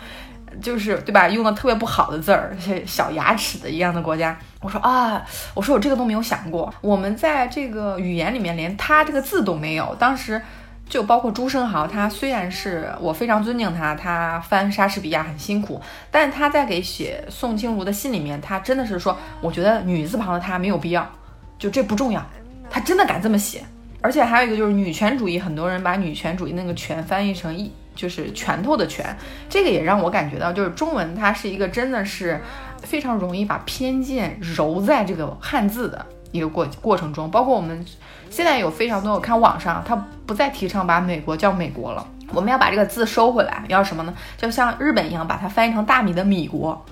[0.62, 1.28] 就是对吧？
[1.28, 2.56] 用的特别不好的字儿，
[2.86, 4.38] 小牙齿的一样的国家。
[4.62, 5.20] 我说啊，
[5.56, 6.72] 我说我这个都没有想过。
[6.80, 9.96] 我们在这个语言里面连他这个字都没有。
[9.98, 10.40] 当时
[10.88, 21.10] 就包括朱生豪，他虽然是我非常尊敬他，他翻莎士比亚很辛苦，但他在给写宋清如的信里面，他真的是说，我觉得女字旁的他没有必要，
[21.58, 22.24] 就这不重要。
[22.70, 23.64] 他真的敢这么写。
[24.02, 27.72] 而且还有一个就是女权主义，很多人把女权主义那个权翻译成一。
[27.96, 29.16] 就是拳头的拳，
[29.48, 32.42] 这个也让我感觉到，就是中文它是一个真的是
[32.82, 37.30] 非常容易把偏见揉在这个汉字的一个过过程中。
[37.30, 37.86] 包括我们
[38.34, 44.14] 现在有非常多，我看网上他不再提倡把美国叫美国了，我们要把这个字收回来，要什么呢？
[44.36, 46.84] 就像日本一样，把它翻译成大米的米国。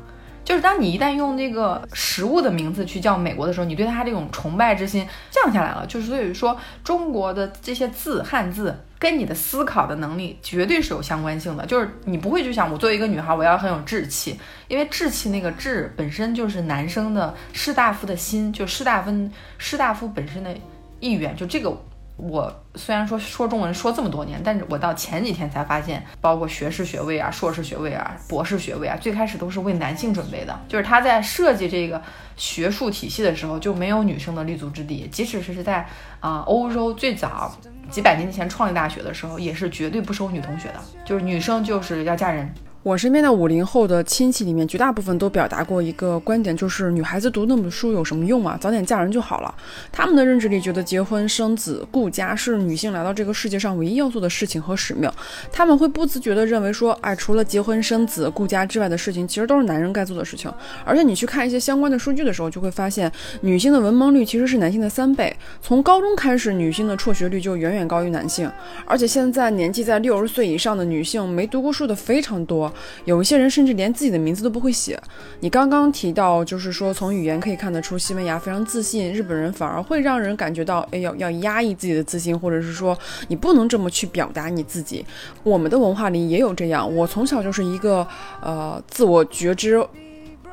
[0.43, 5.84] 就是当你一旦用那个食物的名字去叫美国的时候，你对它这种崇拜之心降下来了。
[5.88, 11.65] 就是所以说，中国的这些字汉字跟你的思考的能力绝对是有相关性的。
[11.65, 19.12] 就是你不会去想，我作为一个女孩，我要很有志气，因为志气那个志本身就是男生的士大夫的心，就士大夫
[19.58, 20.56] 士大夫本身的
[21.01, 21.75] 意愿，就这个。
[22.17, 30.59] 我虽然说说中文说这么多年，但是我到前几天才发现，包括学士学位啊、硕士学位啊、博士学位啊，最开始都是为男性准备的。
[30.67, 31.99] 就是他在设计这个
[32.35, 35.07] 学术体系的时候，就没有女生的立足之地。
[35.11, 35.83] 即使是在
[36.19, 37.51] 啊欧洲最早
[37.89, 42.53] 几百年前创立大学的时候，也是绝对不收女同学的，就是女生就是要嫁人。
[42.83, 48.57] 我身边的五零后的亲戚里面，绝大部分都表达过一个观点，就是女孩子读那么多书有什么用啊？
[48.59, 49.53] 早点嫁人就好了。
[49.91, 55.07] 他们的认知里觉得结婚生子顾家是女性来到这个世界上唯一要做的事情和使命。
[55.51, 60.51] 他们会不自觉地认为说，哎，除了结婚生子顾家之外的事情，其实都是男人该做的事情。
[60.83, 65.31] 而且你去看一些相关的数据的时候，就会发现，女性的文盲率其实是男性的三倍。
[65.61, 68.51] 从高中开始，女性的辍学率就远远高于男性。
[68.87, 72.70] 而且现在年纪在六十岁以上的女性没读过书的非常多。
[73.05, 74.99] 有一些人甚至连自己的名字都不会写。
[75.39, 85.05] 你刚刚提到，就是说从语言可以看得出西班牙非常自信，日本人反而会让人感觉到，哎，要要压抑自己的自信，或者是说你不能这么去表达你自己。
[85.43, 86.95] 我们的文化里也有这样。
[86.95, 88.07] 我从小就是一个
[88.41, 89.84] 呃自我觉知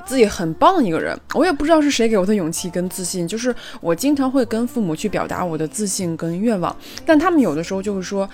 [0.07, 8.29] 自己很棒的一个人，我也不知道是谁给我的勇气跟自信，就是我经常会跟父母去表达我的自信跟愿望，但他们有的时候就会说。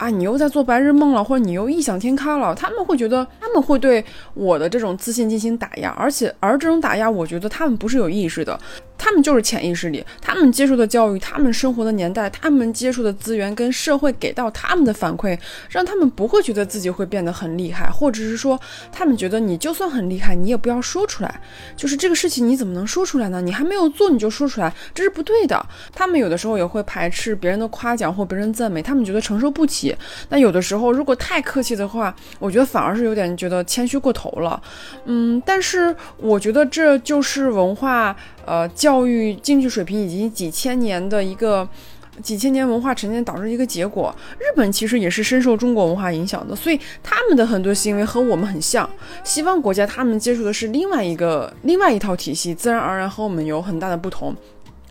[0.00, 8.58] 啊，你又在做白日梦了，或者你又异想天开了，他们会觉得他们会对我的这种自信进行打压，而且而这种打压，我觉得他们不是有意识的。
[9.02, 15.38] 他们就是潜意识里，他们接受的教育，他们生活的年代，他们接触的资源跟社会给到他们的反馈，
[15.70, 18.60] 让他们不会觉得自己会变得很厉害，或者是说，
[18.92, 21.40] 他们觉得你就算很厉害，你也不要说出来。
[21.74, 23.40] 就是这个事情你怎么能说出来呢？
[23.40, 25.64] 你还没有做你就说出来，这是不对的。
[25.94, 29.96] 他们有的时候也会排斥别人的夸奖或别人赞美，他们觉得承受不起。
[30.28, 34.62] 那有的时候如果太客气的话，我觉得反而是有点觉得谦虚过头了。
[35.06, 38.14] 嗯，但是我觉得这就是文化。
[38.44, 41.68] 呃，教育经济水平以及几千年的一个
[42.22, 44.14] 几千年文化沉淀导致一个结果。
[44.38, 48.88] 日本其实也是深受中国文化影响的，所以他们的很多行为和我们很像。
[49.24, 54.34] 西方国家他们接触的是另外一个另外一套体系，自然而然和我们有很大的不同。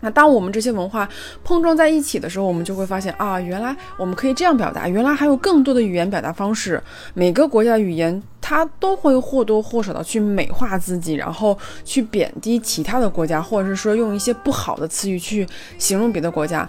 [0.00, 1.08] 那当我们这些文化
[1.44, 6.82] 碰撞在一起的时候，我们就会发现啊，原来我们可以这样表达，原来还有更多的语言表达方式。
[7.14, 15.46] 每个国家的语言它都会或多或少的去美化自己，然后去贬低其他的国家，或者是说用一些不好的词语去
[15.78, 16.68] 形容别的国家。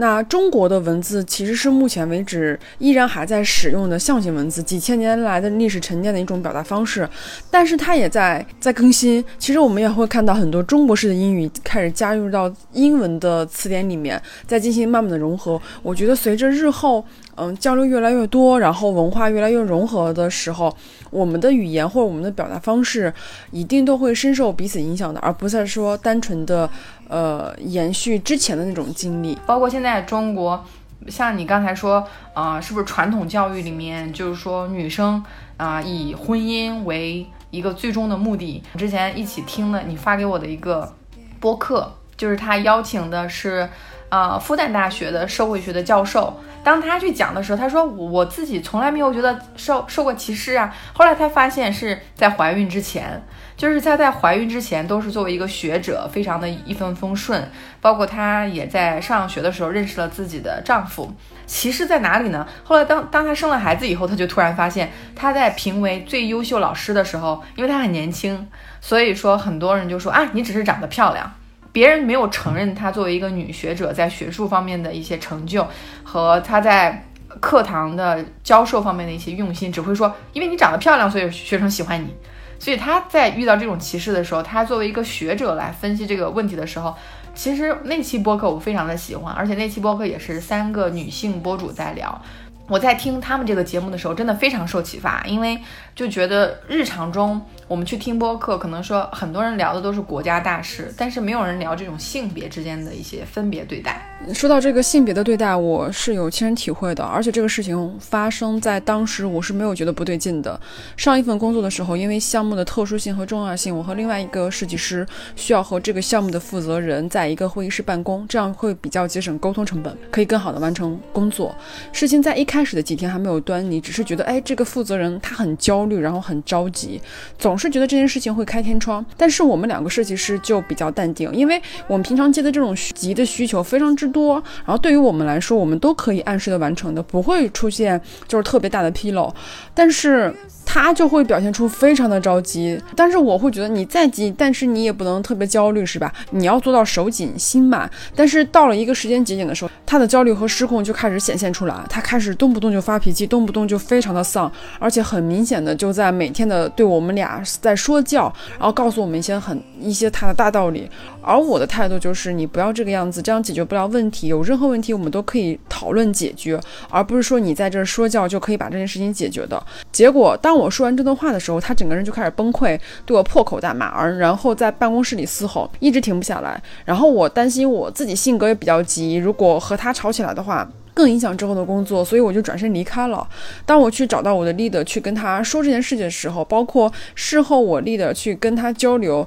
[0.00, 7.06] 那中国的文字其实是目前为止依然还在使用的象形文字，几千年来的历史沉淀的一种表达方式，
[7.50, 9.22] 但是它也在在更新。
[9.38, 15.60] 其实我们也会看到很多中国式的英语开始加入到英文的词典里面，在进行慢慢的融合。
[15.82, 17.04] 我觉得随着日后。
[17.42, 20.76] 嗯，交流越来越多，然后文化越来越融合的时候，
[21.10, 23.10] 我们的语言或者我们的表达方式，
[23.50, 26.68] 一定都会深受彼此影响的，而不是说单纯的，
[27.08, 29.38] 呃，延续之前的那种经历。
[29.46, 30.62] 包括现在中国，
[31.08, 35.24] 像你刚才说，啊，是不是传统教育里面就是说女生
[35.56, 38.62] 啊以婚姻为一个最终的目的？
[38.76, 40.92] 之前一起听的你发给我的一个
[41.40, 43.66] 播客，就是他邀请的是。
[44.10, 46.38] 呃复旦大学的社会学的教授。
[46.62, 50.70] 当他去讲的时候，他说我自己从来没有觉得受受过歧视啊。
[50.92, 53.22] 后来他发现是在怀孕之前，
[53.56, 57.50] 就是他在怀孕之前都是作为一个学者，非常的一帆风顺。
[57.80, 61.10] 包括她也在上学的时候认识了自己的丈夫。
[61.46, 62.46] 歧视在哪里呢？
[62.62, 68.46] 后来当当她生了孩子以后，她就突然发现，她在评为最优秀老师的时候，因为她很年轻，
[68.82, 71.32] 所以说很多人就说啊，你只是长得漂亮。
[71.72, 75.66] 别人没有承认她作为一个女学者在学术方面的一些成就
[76.02, 77.06] 和她在
[77.40, 82.14] 课堂的教授方面的一些用心，只会说因为你长得漂亮，所以学生喜欢你。
[82.58, 86.94] 所以她在遇到这种歧视的时候，她作为一个学者来分析这个问题的时候，
[87.34, 92.20] 其实那期播客我非常的喜欢，而且那期播客也是三个女性博主在聊。
[92.68, 95.58] 我在听他们这个节目的时候，真的非常受启发，因为
[95.94, 104.04] 就觉得日常中我们去听播客，可能说很多人聊的都是国家大事，但是没有人聊这种性别之间的一些分别对待。
[104.34, 110.60] 说到这个性别的对待，我是有亲身体会的，而且这个事情发生在当时，我是没有觉得不对劲的。
[110.96, 115.06] 上一份工作的时候，因为项目的特殊性和重要性，我和另外一个设计师
[115.36, 121.54] 需要和这个项目的负责人在一个会议室办公，这样会比较节省沟通成本，可以更好的完成工作。
[121.92, 127.00] 事情在一开始的几天还没有端倪，只是觉得，哎，这个负责人他很焦虑，然后很着急，
[127.38, 129.02] 总是觉得这件事情会开天窗。
[129.16, 134.10] 但是我们两个设计师就比较淡定，因为我们平常接的这种急的需求非常之。
[134.10, 134.34] 多，
[134.66, 139.32] 然后对于我们来说，我们都可以按时的完成的，不会出现就是特别大的纰漏，
[139.72, 140.34] 但是。
[140.72, 146.12] 他就会表现出非常的着急，但是我会觉得你再急，但是你也不能特别焦虑，是吧？
[146.30, 147.90] 你要做到手紧心满。
[148.14, 160.88] 但是到了一个时间节点的时候，他的焦虑和失控就开始显现出来，他开始动不动就发脾气，动不动就非常的丧，而且很明显的就在每天的对我们俩在说教，然后告诉我们一些很一些他的大道理。
[161.22, 164.28] 而我的态度就是你不要这个样子，这样解决不了问题。
[164.28, 166.58] 有任何问题我们都可以讨论解决，
[166.88, 169.62] 而不是说你在这说教就可以把这件事情解决的。
[169.92, 176.60] 结果当我说完这段话的时候，他整个人就开始崩溃，对我破口大骂，而然后在办公室里嘶吼，一直停不下来。
[176.84, 180.66] 然后我担心我自己性格也比较急，如果和他吵起来的话，
[181.00, 183.26] 更影响之后的工作，所以我就转身离开了。
[183.64, 189.26] 当我去找到我的 leader 去跟他说这件事情的时候，包括事后我 leader 去跟他交流。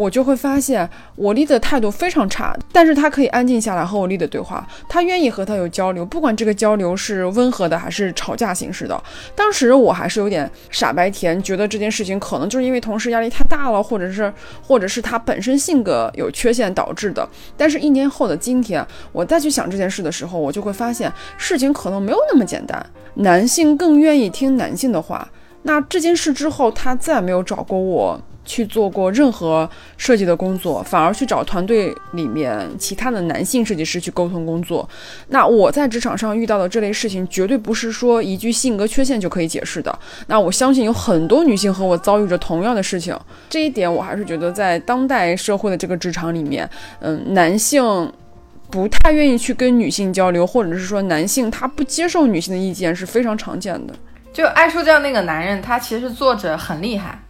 [0.00, 8.98] 我就会发现，我丽的态度非常差，但是他可以安静下来和我丽的对话，他愿意和他有交流，不管这个交流是温和的还是吵架形式的。
[9.34, 14.32] 当时我还是有点傻白甜，觉得这件事情可能就是因为同事压力太大了，或者是，
[14.66, 17.28] 或者是他本身性格有缺陷导致的。
[17.54, 18.82] 但是，一年后的今天，
[19.12, 22.86] 我再去想这件事的时候，我就会发现，事情可能没有那么简单。
[23.16, 25.28] 男性更愿意听男性的话。
[25.64, 28.18] 那这件事之后，他再也没有找过我。
[28.50, 34.88] 去做过任何设计的工作，反而去找团队里面其他的男性设计师去沟通工作。
[35.28, 39.96] 那我在职场上遇到的这类事情，绝对不是说一句性格缺陷就可以解释的。
[40.26, 43.16] 那我相信有很多女性和我遭遇着同样的事情，
[43.48, 48.12] 这一点我还是觉得在当代社会的这个职场里面，嗯，男性
[48.68, 53.94] 不太愿意去跟女性交流，或者是说男性他不接受女性的意见是非常常见的。
[54.32, 57.20] 就爱说教那个男人，他其实作者很厉害。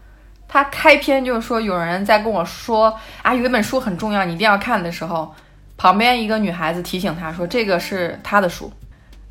[0.52, 5.32] 他开篇就是说，有人在跟我说啊，有一本书很重要，你一定要看的时候，
[5.76, 8.72] 旁边一个女孩子提醒他说，这个是他的书，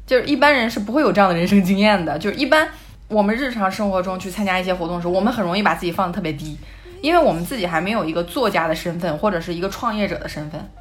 [0.08, 2.18] 就是一般人是不会有这样的人生经验的。
[2.18, 2.66] 就是一般
[3.10, 6.58] 我们日常生活中去参加一些活动的时候，我们很容易把自己放得特别低，
[7.02, 10.72] 因为我们自己还没有一个作家的身份或者是一个创业者的身份，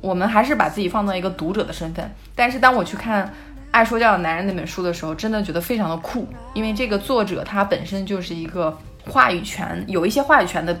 [0.00, 2.12] 我们还是把自己放到一个读者的身份。
[2.34, 3.24] 但是当我去看
[3.70, 8.76] 《爱说教的男人》那本书的时候，真的觉得非常的酷，因为这个作者他本身就是一个。
[9.08, 10.78] 话语权有一些话语权的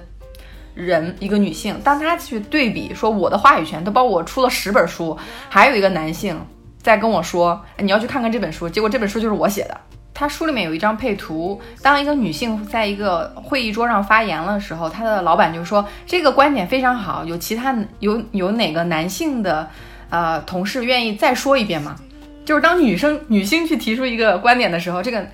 [0.74, 5.16] 人，一个女性，当她去对比说我的话语权都包括我出了十本书，
[5.48, 6.40] 还有一个男性
[6.80, 9.76] 在跟我说你要去看看这本书，结果这本书就是我写的。
[10.14, 19.68] 他书里面有一张配图，当一个女性在一个会议桌上发言的时候，她的老板就说这个观点非常好，有其他有有哪个男性的
[20.10, 21.96] 呃同事愿意再说一遍吗？
[22.44, 25.26] 就是当女生女性去提出一个观点的时候，这个。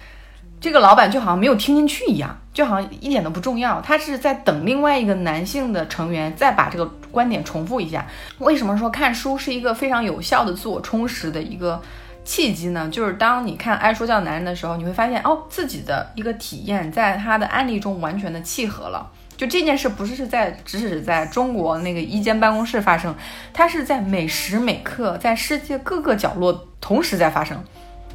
[0.65, 3.83] 这个老板就好像没有听进去一样，就好像一点都不重要。
[3.83, 8.07] 他是在等另外一个男性的成员再把这个观点重复一下。
[8.39, 11.79] 为什么说看书是一个非常有效的自我充实的一个
[12.25, 12.89] 契机呢？
[12.91, 19.07] 就是当你看爱说教男人的时候，你会发现哦，自己的一个体验在他的案例中完全的契合了。
[19.37, 23.15] 就这件事不是是在只是在中国那个一间办公室发生，
[23.53, 27.63] 它是在每时每刻在世界各个角落同时在发生，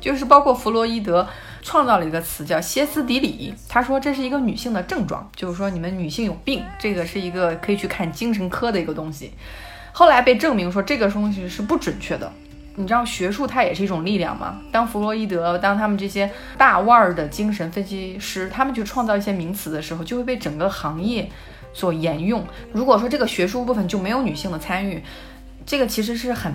[0.02, 1.28] 就是包括弗洛伊德。
[1.70, 9.34] 创造了一个词叫歇斯底里，他说这是一个女性的症状，就是说你们女性有病，这个是一个可以去看精神科的一个东西。
[9.92, 12.34] 后来被证明说这个东西是不准确的。
[12.74, 14.60] 你知道学术它也是一种力量吗？
[14.72, 21.30] 当弗洛伊德，当他们这些大腕儿的精神分析师，他们去创造一些名词的时候，就会被整个行业
[21.72, 22.44] 所沿用。
[22.72, 25.04] 如果说这个学术部分就没有女性的参与，
[25.68, 26.52] 这个其实是很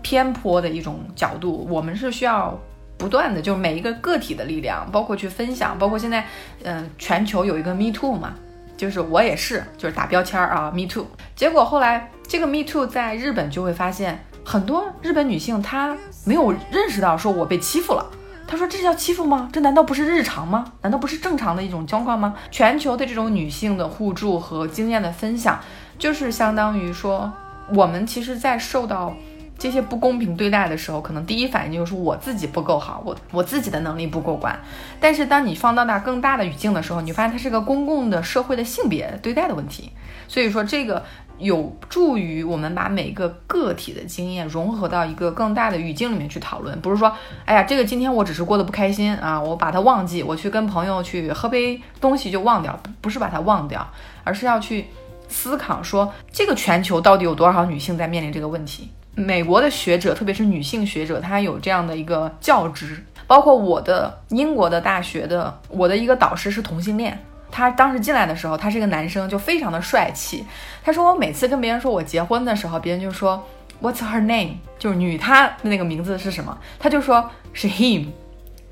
[0.00, 1.66] 偏颇的一种角度。
[1.68, 2.58] 我们是需要
[2.96, 6.26] 不断的，就是每一个个体的力量，包括去分享，包括现在，
[6.62, 8.34] 嗯，全球有一个 Me Too 嘛，
[8.76, 11.06] 就是我也是，就是打标签啊，Me Too。
[11.34, 14.24] 结果后来这个 Me Too 在日本就会发现。
[14.46, 18.06] 很多日本女性她没有认识到说我被欺负了，
[18.46, 19.48] 她说这叫欺负吗？
[19.50, 20.70] 这难道不是日常吗？
[20.82, 22.34] 难道不是正常的一种状况吗？
[22.50, 25.58] 全球的这种女性的互助和经验的分享，
[25.98, 27.32] 就是相当于说
[27.72, 29.14] 我们其实，在受到
[29.58, 34.58] 这些不公平对待的时候，可能第一反应就是我自己不够好，我我自己的能力不过关。
[35.00, 39.90] 但是当你放到那更大的语境的时候，你发现它是个公共的社会的性别对待的问题。
[40.28, 41.02] 所以说这个。
[41.36, 47.12] 有助于我们把每个个体的经验融合到一个更大的语境里面去讨论，不是说，
[47.44, 53.84] 哎呀，这个今天我只是过得不开心啊，我把它忘记，我去跟朋友去喝杯东西就忘掉，不是把它忘掉，
[54.22, 54.86] 而是要去
[55.28, 58.92] 思考说，这个全球到底有多少女性在面临这个问题？
[59.14, 67.18] 美国的学者，特别是女性学者，她有这样的一个教职，包括我的英国的大学的，我的一个导师是同性恋。
[67.50, 70.44] 他当时进来的时候，他是一个男生，就非常的帅气。
[70.82, 73.40] 他说我每次跟别人说我结婚的时候，别人就说
[73.80, 74.56] What's her name？
[74.76, 76.58] 就是女他的那个名字是什么？
[76.80, 78.06] 他就说是 him，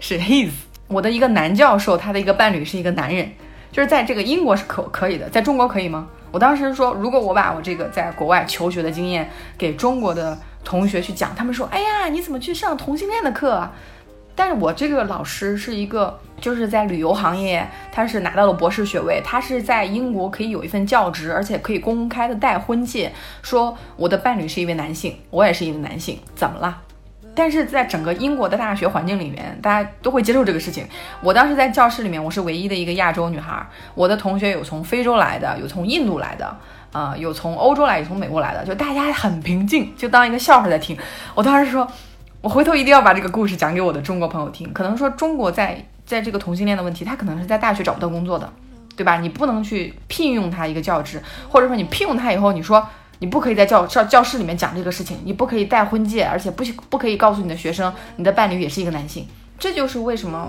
[0.00, 0.50] 是 his。
[0.88, 3.30] 我的一个男教授，他的一个伴侣是一个男人，
[3.72, 6.06] 就是在这个英国是可可以的，在中国可以吗？
[6.30, 13.54] 我当时说，如果我把我这个在国外求学的经验给中国的同学去讲，他们说，哎呀，你怎么去上同性恋的课？
[13.54, 13.72] 啊？
[14.34, 23.12] 但是我这个老师是一个，就是在旅游行业，他是拿到了博士学位，他是在英国可以有一份教职，而且可以公开的带婚戒，
[23.42, 26.80] 说我的伴侣是一位男性，我也是一位男性，怎么了？
[27.34, 30.86] 但是在整个英国的大学环境里面，大家都会接受这个事情。
[31.20, 36.56] 我当时在教室里面，我是唯一的一个亚洲女孩，我的同学有从非洲来的，有从印度来的，
[36.92, 40.96] 啊，有从欧洲来，有从美国来的，就大家很平静，就当一个笑话在听。
[41.34, 41.86] 我当时说。
[42.42, 44.72] 我回头一定要把这个故事讲给我的中国朋友听。
[44.72, 48.52] 可能说中国在在这个同性恋的问题，他可能是在大学找不到工作的，
[48.96, 49.20] 对吧？
[49.20, 52.84] 你不能去聘用他一个教职，或者说你聘用他以后，你说
[53.22, 59.24] 你不可以在教教教室里面讲这个事情，你不可以戴婚戒，而且不不可以告诉你的学生你的伴侣也是一个男性。
[59.60, 60.48] 这就是为什么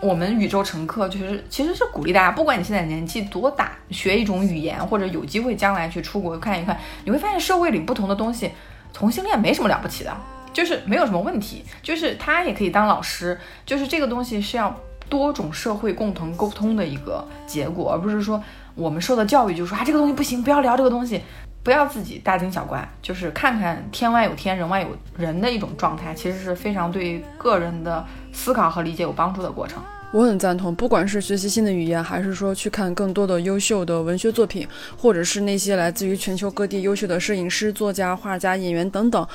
[0.00, 8.52] 我们宇宙乘客就是其实是鼓励大家，不管你现在年纪多大，学一种语言或者有机会将来去出国看一看，你会发现社会里不同的东西，
[8.92, 10.16] 同性恋没什么了不起的。
[10.52, 14.72] 就是没有什么问题，就是他也可以当老师，就是这个东西是要
[15.08, 18.40] 多种社会共同沟通的一个结果，而不是说
[18.76, 21.20] 我们受的教育就是说啊这个东西不行，不要聊这个东西，
[21.62, 29.80] 不要自己大惊小怪，就是看看天外有天，人外有人的一种状态，其实是非常对个人的思考和理解有帮助的过程。
[30.12, 39.26] 我很赞同，不管是学习新的语言，还是说去看更多的优秀的文学作品，或者是那些来自于全球各地优秀的摄影师、作家、画家、演员等等。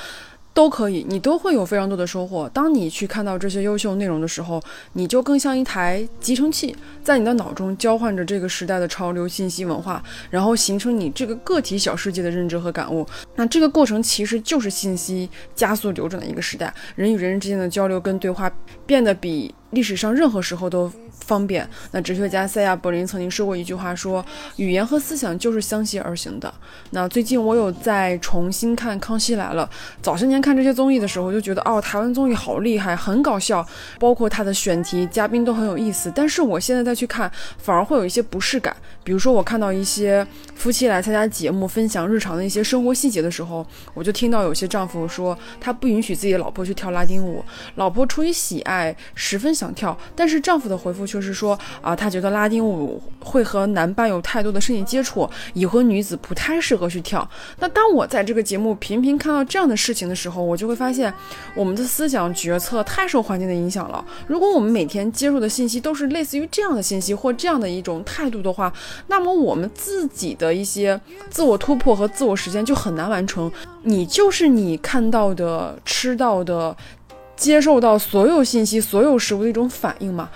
[0.57, 2.49] 都可以，你都会有非常多的收获。
[2.49, 4.59] 当你去看到这些优秀内容的时候，
[4.93, 13.05] 你就更像一台集成器，在你的脑中交换着这个时代的潮流信息文化，然后形成你这个个体小世界的认知和感悟。
[13.35, 18.51] 那这个过程其实就是信息加速流转的一个时代，人与人之间的交流跟对话
[18.87, 20.91] 变得比历史上任何时候都。
[21.19, 21.67] 方便。
[21.91, 24.23] 那哲学家塞亚·柏林曾经说过一句话，说
[24.55, 26.53] 语言和思想就是相携而行的。
[26.91, 29.69] 那最近我有在重新看《康熙来了》，
[30.01, 33.65] 早些年看这些综艺的时候，就觉得哦，台湾综艺好厉害，很搞笑，
[33.99, 36.09] 包括它的选题、嘉宾都很有意思。
[36.15, 38.73] 但是我现在再去看，反而会有一些不适感。
[39.03, 47.43] 比如说，我看到一些夫妻来参加节目，分享日常的一些生活细节的时候，我就听到有些丈夫说，他不允许自己的老婆去跳拉丁舞，
[47.75, 51.17] 老婆出于喜爱，十分想跳，但是丈夫的回复却。
[51.19, 57.27] 是说啊，他觉得拉丁舞会和男伴有太多的身体接触，已婚女子不太适合去跳。
[57.59, 61.11] 那当我在这个节目频频看到这样的事情的时候，我就会发现，
[61.55, 64.05] 我们的思想决策太受环境的影响了。
[64.27, 68.71] 如果我们每天接受的信息都是类似于这样的信息或这样的一种态度的话，
[69.07, 71.01] 那么我们自己的一些
[71.31, 73.51] 自我突破和自我实现就很难完成。
[73.81, 76.75] 你就是你看到的、吃到的、
[77.37, 80.29] 接受到所有信息、所有事物的一种反应嘛。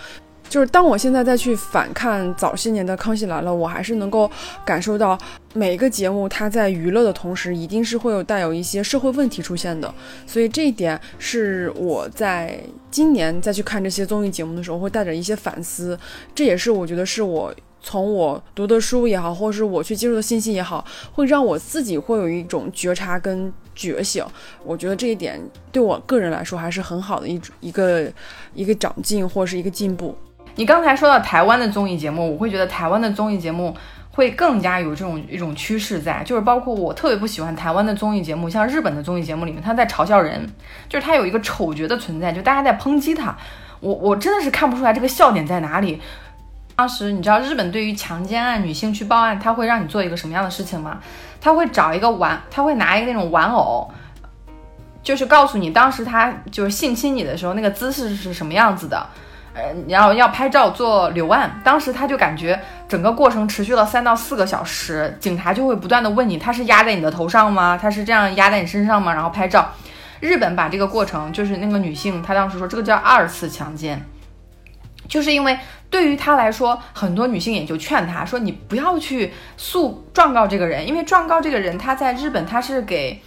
[0.47, 4.30] 就是当我现在再去反看早些年的《康熙来了》，我还是能够
[4.66, 5.18] 感受到
[5.54, 9.93] 每一个节目它在娱乐的同时，一定是会有带有一些社会问题出现的。
[10.28, 15.97] 所以这一点是我在今年再去看这些综艺节目的时候，会带着一些反思。
[16.36, 24.25] 这也是我觉得是我从我读的书也好，或是我去接触的信息也好，会让我自己会有一种觉察跟觉醒。
[24.63, 28.11] 我觉得这一点对我个人来说还是很好的一种一个
[28.53, 30.15] 一个长进或是一个进步。
[30.55, 33.75] 你刚才说到台湾的综艺节目，我会觉得台湾的综艺节目。
[34.13, 40.45] 会更加有这种一种趋势在，就是包括我特别不喜欢台湾的综艺节目，像日本的综艺节目里面，他在嘲笑人，
[40.89, 43.34] 就是他有一个丑角的存在，就大家在抨击他，
[43.79, 46.01] 我我真的是看不出来这个笑点在哪里。
[46.82, 50.99] 当时你知道日本对于强奸案女性去报案，他会让你做一个什么样的事情吗？
[51.39, 53.88] 他会找一个玩，他会拿一个那种玩偶，
[55.03, 59.05] 就是告诉你当时他就是性侵你的时候那个姿势是什么样子的。
[59.53, 67.77] 呃，然后要拍照做留案，当时他就感觉整个过程持续了三到四个小时，警察就会不断的问你，他是压在你的头上吗？
[67.79, 69.13] 他是这样压在你身上吗？
[69.13, 69.69] 然后拍照。
[70.19, 74.03] 日本把这个过程，就是那个女性，她当时说这个叫二次强奸，
[75.07, 75.59] 就是因为
[75.91, 83.21] 对于她来说，很多女性也就劝她说，你不要去诉状告这个人，因为状告这个人他在日本他是给，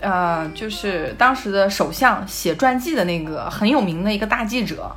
[0.00, 4.90] 呃，就是当时的首相写传记的那个很有名的一个大记者。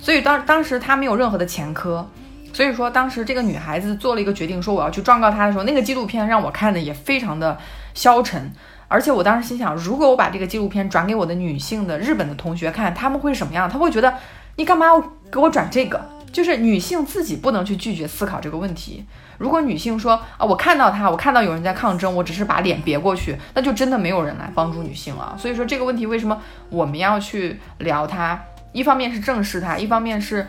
[0.00, 2.08] 所以当当时他没有任何的前科，
[2.52, 7.56] 所以说当时这个女孩子做了一个决定，说我要去状告他的时候，那个纪录片让我看的也非常的
[7.94, 8.52] 消沉，
[8.88, 13.68] 而且我当时心想，如果我把这个纪录片转给我的女性的日本的同学看，他们会什么样？
[13.68, 14.14] 他会觉得
[14.56, 15.00] 你干嘛要
[15.30, 16.15] 给我转这个？
[16.36, 19.02] 就是女性自己不能去拒绝思考这个问题。
[19.38, 25.34] 如果女性说啊，我看到他，我看到有人在抗争，我只是把脸别过去，那就真的没有人来帮助女性了。
[25.38, 28.38] 所以说这个问题为什么我们要去聊它？
[28.72, 30.46] 一方面是正视它，一方面是，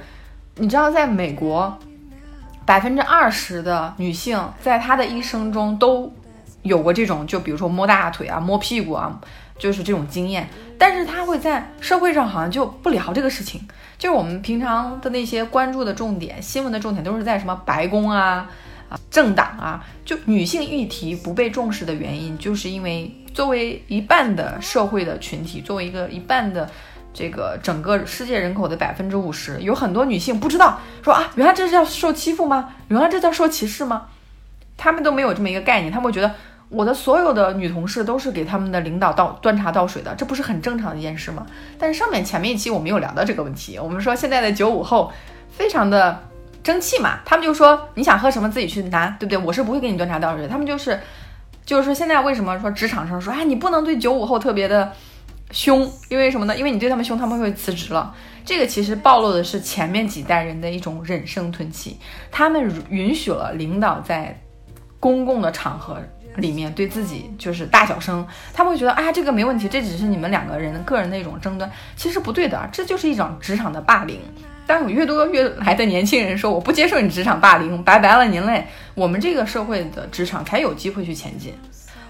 [0.56, 1.80] 你知道，在美国，
[2.66, 6.14] 百分之二十的女性在她的一生中都
[6.64, 9.22] 有过这种，就比如说摸大腿啊、摸屁股啊，
[9.58, 10.48] 就是这种经验。
[10.78, 18.50] 但是他会在社会上好像就不聊这个事情，就是我们平常的那些关注的重点、新闻的重点都是在什么白宫啊、
[18.90, 26.70] 啊政党啊，就女性议题不被重视的原因，就是因为作为一半的社会的群体，作为一个一半的。
[27.14, 32.76] 这个整个世界人口的百分之五十，有很多女性不知道说啊，原来这是叫受欺负吗？
[32.90, 34.06] 原来这叫受歧视吗？
[34.78, 36.36] 他们都没有这么一个概念，他们会觉得
[36.70, 41.46] 我的所有的女同事都是给他们的领导倒端茶倒水的，这不是很正常的一件事吗？
[41.80, 45.12] 但是上面前面一期我们有聊到这个问题，我们说现在的九五后
[45.50, 46.22] 非常的
[46.64, 49.38] 争气嘛，他们就说你想喝什么自己去拿，对不对？
[49.38, 51.00] 我是不会给你端茶倒水，他们就是
[51.66, 54.92] 就是说现在为什么说职场上说哎你不能对九五后特别的。
[55.50, 56.58] 凶，因为什么呢？
[56.58, 58.14] 因为你对他们凶，他们会辞职了。
[58.44, 61.98] 这个其实暴露的是前面几代人的一种忍声吞气，
[62.30, 64.42] 他们允许了领导在
[65.00, 66.00] 公共的场合
[66.36, 74.20] 里面对自己就是大小声，他们会觉得，哎，这个没问题，这只是你们两个人个人的一种争端，其实不对的，这就是一种职场的霸凌。
[74.68, 81.54] 当有越多越来的年轻人说我不接受你职场霸凌，拜拜了您嘞，我们这个社会的职场才有机会去前进。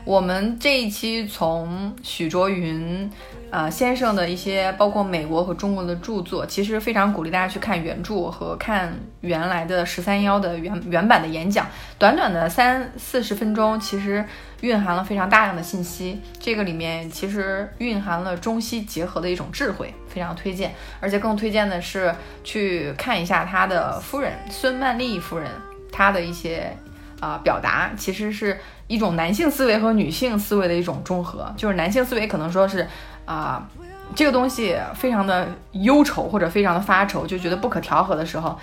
[0.03, 3.09] 我们这一期从许卓云，
[3.49, 11.65] 呃先生的一些包括美国和中国的著作，其实非常鼓励大家去看原著和看原来的十三幺的原原版的演讲，
[11.97, 14.25] 短短的三四十分钟，其实
[14.61, 16.21] 蕴含了非常大量的信息。
[16.39, 20.73] 这个里面其实蕴含了中西结合的一种智慧，非常推荐。
[20.99, 25.49] 而且更推荐的是去看一下他的夫人孙曼丽夫人，
[25.91, 26.75] 她的一些
[27.19, 28.57] 啊表达，其实是。
[28.89, 32.87] 一种男性思维和女性思维的一种综合，就是男性思维可能说是，
[33.27, 33.69] 啊，
[34.15, 38.57] 这个东西非常的忧愁或者非常的发愁，就觉得不可调和的时候。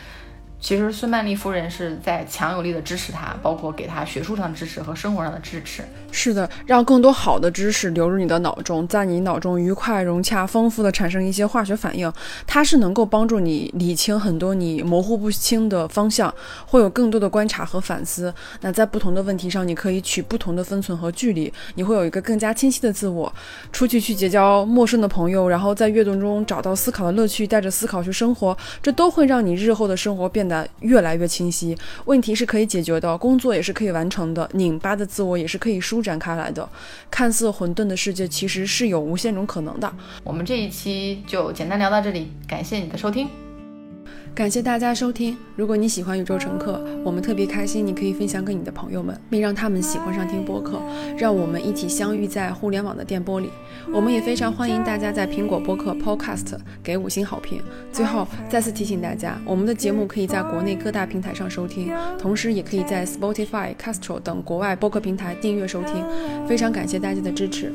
[0.59, 5.85] 其实孙曼丽夫人是在强有力的支持他，包括给他学术上的支持和生活上的支持。
[6.17, 12.11] 是的，让更多好的知识流入你的脑中，在你脑中愉快融洽、丰富的产生一些化学反应。
[12.47, 16.33] 它是能够帮助你理清很多你模糊不清的方向，
[16.67, 18.33] 会有更多的观察和反思。
[18.61, 23.33] 那在不同的问题上，你可以取不同的分寸和距离，你会有一个更加清晰的自我。
[23.73, 30.65] 出去去结交陌生的朋友，然后在阅读中找到思考的乐趣，带着思考去生活，这都会让你日后的生活变得。
[30.81, 36.69] 越来越清晰，问题是可以解决的，工作也是可以完成的，拧巴的自我也是可以舒展开来的。
[37.11, 39.93] 看似混沌的世界，其实是有无限种可能的。
[40.23, 43.29] 我们这一期就简单聊到这里，感谢你的收听。
[44.35, 45.37] 感谢大家收听。
[45.55, 50.82] 如果你喜欢宇宙乘客，我们特别开心，你可以分享给你的朋友们，并让他们喜欢上听播客，
[51.16, 53.49] 让我们一起相遇在互联网的电波里。
[53.93, 57.62] 我们也非常欢迎大家在苹果播客 Podcast 给五星好评。
[57.93, 66.05] 最后再次提醒大家，我们的节目可以在国内各大平台上收听，同时也可以在 Spotify、Castro 等国外播客平台订阅收听。
[66.49, 67.72] 非常感谢大家的支持。